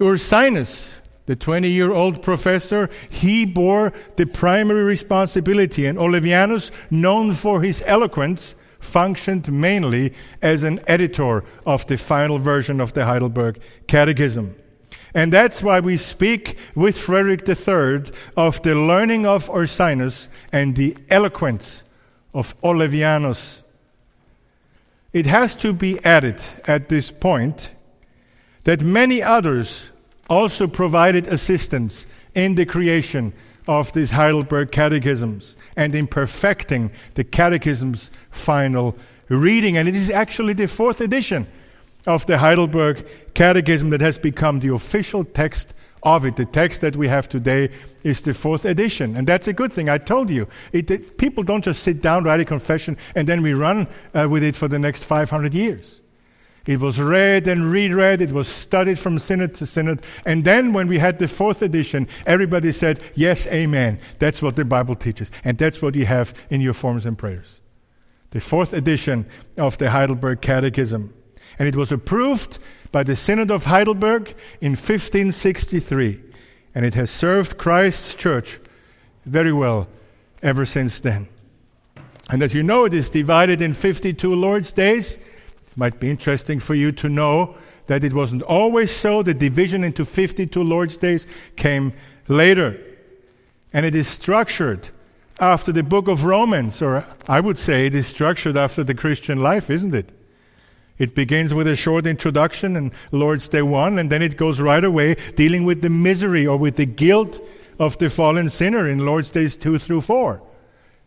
Ursinus, 0.00 0.92
the 1.30 1.36
20 1.36 1.70
year 1.70 1.92
old 1.92 2.24
professor, 2.24 2.90
he 3.08 3.46
bore 3.46 3.92
the 4.16 4.26
primary 4.26 4.82
responsibility, 4.82 5.86
and 5.86 5.96
Olevianus, 5.96 6.72
known 6.90 7.30
for 7.34 7.62
his 7.62 7.84
eloquence, 7.86 8.56
functioned 8.80 9.52
mainly 9.52 10.12
as 10.42 10.64
an 10.64 10.80
editor 10.88 11.44
of 11.64 11.86
the 11.86 11.96
final 11.96 12.40
version 12.40 12.80
of 12.80 12.94
the 12.94 13.04
Heidelberg 13.04 13.60
Catechism. 13.86 14.56
And 15.14 15.32
that's 15.32 15.62
why 15.62 15.78
we 15.78 15.98
speak 15.98 16.56
with 16.74 16.98
Frederick 16.98 17.48
III 17.48 18.12
of 18.36 18.60
the 18.62 18.74
learning 18.74 19.24
of 19.24 19.48
Ursinus 19.50 20.28
and 20.50 20.74
the 20.74 20.96
eloquence 21.10 21.84
of 22.34 22.60
Olevianus. 22.60 23.62
It 25.12 25.26
has 25.26 25.54
to 25.62 25.72
be 25.72 26.04
added 26.04 26.42
at 26.66 26.88
this 26.88 27.12
point 27.12 27.70
that 28.64 28.80
many 28.80 29.22
others 29.22 29.90
also 30.30 30.66
provided 30.66 31.26
assistance 31.26 32.06
in 32.34 32.54
the 32.54 32.64
creation 32.64 33.34
of 33.68 33.92
these 33.92 34.12
Heidelberg 34.12 34.70
catechisms 34.70 35.56
and 35.76 35.94
in 35.94 36.06
perfecting 36.06 36.92
the 37.14 37.24
catechism's 37.24 38.10
final 38.30 38.96
reading. 39.28 39.76
And 39.76 39.88
it 39.88 39.96
is 39.96 40.08
actually 40.08 40.54
the 40.54 40.68
fourth 40.68 41.00
edition 41.00 41.46
of 42.06 42.24
the 42.26 42.38
Heidelberg 42.38 43.06
Catechism 43.34 43.90
that 43.90 44.00
has 44.00 44.16
become 44.16 44.60
the 44.60 44.72
official 44.72 45.24
text 45.24 45.74
of 46.02 46.24
it. 46.24 46.36
The 46.36 46.46
text 46.46 46.80
that 46.80 46.96
we 46.96 47.08
have 47.08 47.28
today 47.28 47.70
is 48.02 48.22
the 48.22 48.32
fourth 48.32 48.64
edition, 48.64 49.16
and 49.16 49.26
that's 49.26 49.48
a 49.48 49.52
good 49.52 49.72
thing. 49.72 49.90
I 49.90 49.98
told 49.98 50.30
you, 50.30 50.48
it, 50.72 50.90
it, 50.90 51.18
people 51.18 51.42
don't 51.42 51.62
just 51.62 51.82
sit 51.82 52.00
down, 52.00 52.24
write 52.24 52.40
a 52.40 52.44
confession, 52.44 52.96
and 53.14 53.28
then 53.28 53.42
we 53.42 53.52
run 53.52 53.86
uh, 54.14 54.26
with 54.30 54.42
it 54.42 54.56
for 54.56 54.66
the 54.66 54.78
next 54.78 55.04
500 55.04 55.52
years. 55.52 56.00
It 56.66 56.80
was 56.80 57.00
read 57.00 57.48
and 57.48 57.72
reread, 57.72 58.20
it 58.20 58.32
was 58.32 58.46
studied 58.46 58.98
from 58.98 59.18
synod 59.18 59.54
to 59.56 59.66
synod. 59.66 60.02
And 60.26 60.44
then 60.44 60.72
when 60.72 60.88
we 60.88 60.98
had 60.98 61.18
the 61.18 61.26
fourth 61.26 61.62
edition, 61.62 62.06
everybody 62.26 62.72
said, 62.72 63.02
Yes, 63.14 63.46
amen. 63.46 63.98
That's 64.18 64.42
what 64.42 64.56
the 64.56 64.64
Bible 64.64 64.94
teaches. 64.94 65.30
And 65.42 65.56
that's 65.56 65.80
what 65.80 65.94
you 65.94 66.06
have 66.06 66.34
in 66.50 66.60
your 66.60 66.74
forms 66.74 67.06
and 67.06 67.16
prayers. 67.16 67.60
The 68.30 68.40
fourth 68.40 68.72
edition 68.72 69.26
of 69.56 69.78
the 69.78 69.90
Heidelberg 69.90 70.40
Catechism. 70.40 71.14
And 71.58 71.68
it 71.68 71.76
was 71.76 71.90
approved 71.90 72.58
by 72.92 73.02
the 73.02 73.16
Synod 73.16 73.50
of 73.50 73.64
Heidelberg 73.64 74.34
in 74.60 74.72
1563. 74.72 76.20
And 76.74 76.84
it 76.84 76.94
has 76.94 77.10
served 77.10 77.58
Christ's 77.58 78.14
church 78.14 78.60
very 79.24 79.52
well 79.52 79.88
ever 80.42 80.64
since 80.64 81.00
then. 81.00 81.28
And 82.28 82.42
as 82.42 82.54
you 82.54 82.62
know, 82.62 82.84
it 82.84 82.94
is 82.94 83.10
divided 83.10 83.60
in 83.60 83.74
52 83.74 84.32
Lord's 84.34 84.72
days 84.72 85.18
might 85.76 86.00
be 86.00 86.10
interesting 86.10 86.60
for 86.60 86.74
you 86.74 86.92
to 86.92 87.08
know 87.08 87.54
that 87.86 88.04
it 88.04 88.12
wasn't 88.12 88.42
always 88.42 88.90
so. 88.94 89.22
The 89.22 89.34
division 89.34 89.84
into 89.84 90.04
52 90.04 90.62
Lord's 90.62 90.96
days 90.96 91.26
came 91.56 91.92
later. 92.28 92.80
And 93.72 93.86
it 93.86 93.94
is 93.94 94.08
structured 94.08 94.90
after 95.40 95.72
the 95.72 95.82
book 95.82 96.06
of 96.06 96.24
Romans, 96.24 96.82
or 96.82 97.04
I 97.28 97.40
would 97.40 97.58
say 97.58 97.86
it 97.86 97.94
is 97.94 98.06
structured 98.06 98.56
after 98.56 98.84
the 98.84 98.94
Christian 98.94 99.40
life, 99.40 99.70
isn't 99.70 99.94
it? 99.94 100.12
It 100.98 101.14
begins 101.14 101.54
with 101.54 101.66
a 101.66 101.76
short 101.76 102.06
introduction 102.06 102.76
in 102.76 102.92
Lord's 103.10 103.48
Day 103.48 103.62
1, 103.62 103.98
and 103.98 104.12
then 104.12 104.20
it 104.20 104.36
goes 104.36 104.60
right 104.60 104.84
away 104.84 105.16
dealing 105.34 105.64
with 105.64 105.80
the 105.80 105.88
misery 105.88 106.46
or 106.46 106.58
with 106.58 106.76
the 106.76 106.84
guilt 106.84 107.40
of 107.78 107.96
the 107.96 108.10
fallen 108.10 108.50
sinner 108.50 108.86
in 108.86 108.98
Lord's 108.98 109.30
Days 109.30 109.56
2 109.56 109.78
through 109.78 110.02
4. 110.02 110.42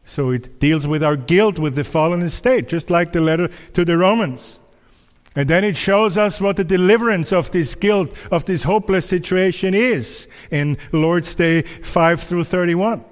So 0.06 0.32
it 0.32 0.60
deals 0.60 0.86
with 0.86 1.04
our 1.04 1.16
guilt 1.16 1.60
with 1.60 1.76
the 1.76 1.84
fallen 1.84 2.30
state, 2.30 2.68
just 2.68 2.90
like 2.90 3.14
the 3.14 3.22
letter 3.22 3.50
to 3.74 3.86
the 3.86 3.98
Romans. 3.98 4.60
And 5.36 5.50
then 5.50 5.64
it 5.64 5.76
shows 5.76 6.18
us 6.18 6.40
what 6.40 6.58
the 6.58 6.64
deliverance 6.64 7.34
of 7.34 7.50
this 7.52 7.74
guilt, 7.74 8.16
of 8.32 8.46
this 8.46 8.64
hopeless 8.64 9.08
situation 9.08 9.74
is 9.74 10.28
in 10.52 10.78
Lord's 10.92 11.34
Day 11.34 11.64
5 11.64 12.22
through 12.22 12.44
31. 12.44 13.04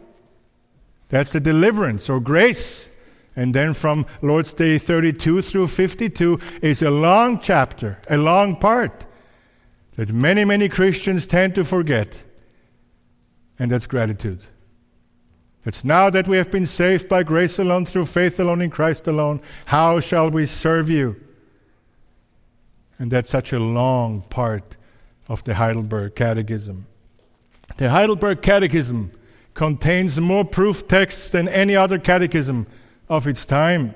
That's 1.10 1.32
the 1.32 1.40
deliverance 1.40 2.10
or 2.10 2.20
grace. 2.20 2.90
And 3.36 3.56
then 3.56 3.74
from 3.74 4.06
Lord's 4.22 4.54
Day 4.54 4.78
32 4.78 5.42
through 5.42 5.68
52 5.68 6.40
is 6.62 6.82
a 6.82 6.92
long 6.92 7.40
chapter, 7.40 7.98
a 8.10 8.18
long 8.18 8.58
part 8.58 9.06
that 9.96 10.10
many, 10.10 10.46
many 10.46 10.70
Christians 10.70 11.26
tend 11.26 11.56
to 11.56 11.64
forget. 11.64 12.24
and 13.60 13.70
that's 13.70 13.86
gratitude. 13.86 14.42
It's 15.66 15.84
now 15.84 16.10
that 16.10 16.28
we 16.28 16.38
have 16.38 16.50
been 16.50 16.66
saved 16.66 17.08
by 17.08 17.24
grace 17.24 17.60
alone, 17.60 17.86
through 17.86 18.06
faith 18.06 18.40
alone, 18.40 18.62
in 18.62 18.72
Christ 18.72 19.08
alone. 19.08 19.42
How 19.66 20.00
shall 20.00 20.32
we 20.32 20.46
serve 20.48 20.90
you? 20.90 21.16
And 22.98 23.12
that's 23.12 23.30
such 23.30 23.54
a 23.54 23.60
long 23.60 24.24
part 24.24 24.76
of 25.28 25.44
the 25.44 25.56
Heidelberg 25.56 26.16
Catechism. 26.16 26.88
The 27.78 27.90
Heidelberg 27.90 28.42
Catechism 28.42 29.12
contains 29.54 30.20
more 30.20 30.46
proof 30.46 30.88
texts 30.88 31.30
than 31.30 31.48
any 31.48 31.76
other 31.76 32.00
catechism 32.00 32.68
of 33.10 33.28
its 33.28 33.46
time. 33.46 33.94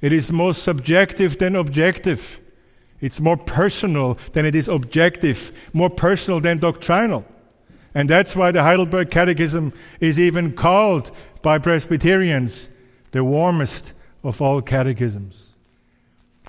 It 0.00 0.12
is 0.12 0.30
more 0.30 0.54
subjective 0.54 1.38
than 1.38 1.56
objective. 1.56 2.40
It's 3.00 3.20
more 3.20 3.36
personal 3.36 4.18
than 4.32 4.46
it 4.46 4.54
is 4.54 4.68
objective, 4.68 5.52
more 5.72 5.90
personal 5.90 6.40
than 6.40 6.58
doctrinal. 6.58 7.26
And 7.96 8.10
that's 8.10 8.36
why 8.36 8.52
the 8.52 8.62
Heidelberg 8.62 9.10
Catechism 9.10 9.72
is 10.00 10.20
even 10.20 10.52
called 10.52 11.10
by 11.40 11.56
Presbyterians 11.58 12.68
the 13.12 13.24
warmest 13.24 13.94
of 14.22 14.42
all 14.42 14.60
catechisms. 14.60 15.54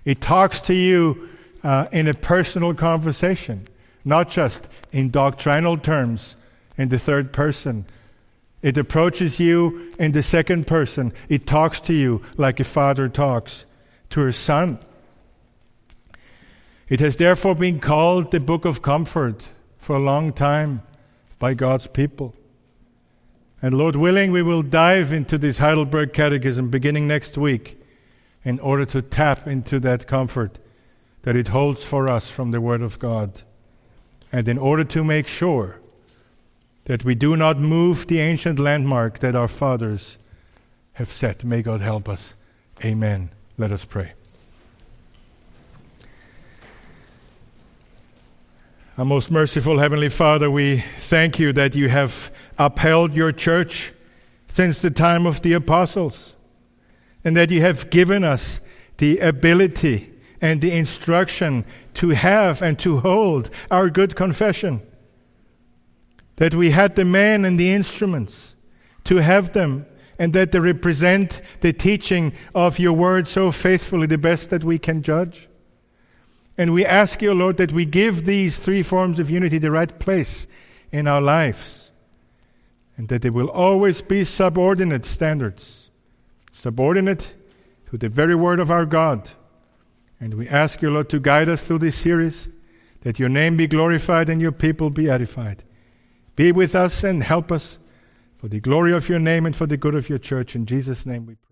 It 0.04 0.20
talks 0.20 0.60
to 0.60 0.74
you 0.74 1.30
uh, 1.64 1.88
in 1.94 2.10
a 2.10 2.14
personal 2.14 2.74
conversation, 2.74 3.66
not 4.04 4.30
just 4.30 4.68
in 4.92 5.10
doctrinal 5.10 5.78
terms 5.78 6.36
in 6.78 6.90
the 6.90 7.00
third 7.00 7.32
person. 7.32 7.86
It 8.62 8.78
approaches 8.78 9.40
you 9.40 9.94
in 9.98 10.12
the 10.12 10.24
second 10.24 10.68
person. 10.68 11.14
It 11.30 11.48
talks 11.48 11.80
to 11.82 11.94
you 11.94 12.24
like 12.36 12.60
a 12.60 12.66
father 12.66 13.08
talks 13.08 13.64
to 14.10 14.20
his 14.20 14.36
son. 14.36 14.80
It 16.90 17.00
has 17.00 17.16
therefore 17.16 17.56
been 17.56 17.80
called 17.80 18.32
the 18.32 18.42
book 18.42 18.66
of 18.66 18.82
comfort 18.82 19.48
for 19.78 19.96
a 19.96 20.02
long 20.02 20.34
time 20.34 20.82
by 21.40 21.54
God's 21.54 21.88
people. 21.88 22.34
And 23.62 23.74
Lord 23.74 23.96
willing, 23.96 24.32
we 24.32 24.44
will 24.44 24.62
dive 24.62 25.12
into 25.12 25.38
this 25.38 25.58
Heidelberg 25.58 26.14
Catechism 26.14 26.70
beginning 26.70 27.08
next 27.08 27.38
week 27.38 27.82
in 28.44 28.60
order 28.60 28.86
to 28.86 29.02
tap 29.02 29.48
into 29.48 29.80
that 29.80 30.08
comfort 30.08 30.60
that 31.24 31.36
it 31.36 31.50
holds 31.50 31.84
for 31.84 32.10
us 32.10 32.30
from 32.30 32.52
the 32.52 32.62
Word 32.62 32.82
of 32.82 33.00
God. 33.00 33.42
And 34.32 34.48
in 34.48 34.58
order 34.58 34.84
to 34.84 35.04
make 35.04 35.28
sure 35.28 35.80
that 36.86 37.04
we 37.04 37.16
do 37.16 37.36
not 37.36 37.60
move 37.60 38.08
the 38.08 38.20
ancient 38.20 38.60
landmark 38.60 39.20
that 39.20 39.36
our 39.36 39.50
fathers 39.50 40.18
have 40.94 41.10
set. 41.10 41.44
May 41.44 41.62
God 41.62 41.82
help 41.82 42.08
us. 42.08 42.34
Amen. 42.84 43.30
Let 43.58 43.72
us 43.72 43.84
pray. 43.84 44.17
Our 48.98 49.06
most 49.06 49.30
merciful 49.30 49.78
Heavenly 49.78 50.10
Father, 50.10 50.50
we 50.50 50.84
thank 50.98 51.38
you 51.38 51.54
that 51.54 51.76
you 51.76 51.88
have 51.88 52.32
upheld 52.58 53.14
your 53.14 53.32
church 53.32 53.94
since 54.48 54.82
the 54.82 54.90
time 54.90 55.28
of 55.28 55.44
the 55.44 55.54
apostles, 55.54 56.36
and 57.24 57.38
that 57.38 57.52
you 57.52 57.62
have 57.62 57.92
given 57.92 58.24
us 58.24 58.60
the 58.98 59.20
ability 59.20 60.12
and 60.42 60.62
the 60.62 60.72
instruction 60.72 61.64
to 61.94 62.10
have 62.10 62.64
and 62.64 62.80
to 62.80 62.98
hold 63.02 63.52
our 63.70 63.92
good 63.92 64.16
confession. 64.16 64.82
That 66.38 66.56
we 66.56 66.72
had 66.72 66.96
the 66.96 67.06
men 67.06 67.46
and 67.46 67.60
the 67.60 67.72
instruments 67.72 68.56
to 69.04 69.18
have 69.18 69.54
them, 69.54 69.86
and 70.18 70.34
that 70.34 70.52
they 70.52 70.60
represent 70.60 71.42
the 71.62 71.72
teaching 71.72 72.34
of 72.56 72.80
your 72.80 72.94
word 72.94 73.28
so 73.28 73.52
faithfully, 73.52 74.08
the 74.08 74.18
best 74.18 74.50
that 74.50 74.64
we 74.64 74.80
can 74.80 75.04
judge. 75.04 75.47
And 76.58 76.74
we 76.74 76.86
ask 76.86 77.22
you, 77.22 77.34
Lord, 77.34 77.58
that 77.58 77.72
we 77.72 77.86
give 77.86 78.26
these 78.26 78.58
three 78.58 78.82
forms 78.82 79.20
of 79.20 79.30
unity 79.30 79.58
the 79.60 79.72
right 79.72 80.00
place 80.00 80.48
in 80.92 81.08
our 81.08 81.22
lives. 81.22 81.92
And 82.98 83.10
that 83.10 83.22
they 83.22 83.30
will 83.30 83.50
always 83.50 84.02
be 84.02 84.24
subordinate 84.24 85.06
standards, 85.06 85.92
subordinate 86.52 87.36
to 87.92 87.98
the 87.98 88.10
very 88.10 88.34
word 88.34 88.60
of 88.60 88.72
our 88.72 88.86
God. 88.86 89.32
And 90.20 90.34
we 90.34 90.50
ask 90.50 90.82
you, 90.82 90.90
Lord, 90.90 91.10
to 91.10 91.20
guide 91.20 91.48
us 91.48 91.62
through 91.62 91.80
this 91.80 91.96
series, 91.96 92.50
that 93.02 93.20
your 93.20 93.30
name 93.30 93.56
be 93.56 93.68
glorified 93.68 94.30
and 94.30 94.42
your 94.42 94.52
people 94.52 94.90
be 94.90 95.10
edified. 95.10 95.64
Be 96.36 96.52
with 96.52 96.76
us 96.76 97.04
and 97.04 97.22
help 97.22 97.52
us 97.52 97.78
for 98.36 98.48
the 98.48 98.60
glory 98.60 98.94
of 98.94 99.10
your 99.10 99.20
name 99.20 99.46
and 99.46 99.56
for 99.56 99.68
the 99.68 99.78
good 99.78 99.94
of 99.94 100.10
your 100.10 100.20
church. 100.20 100.56
In 100.56 100.66
Jesus' 100.66 101.06
name 101.06 101.28
we 101.28 101.36
pray. 101.36 101.47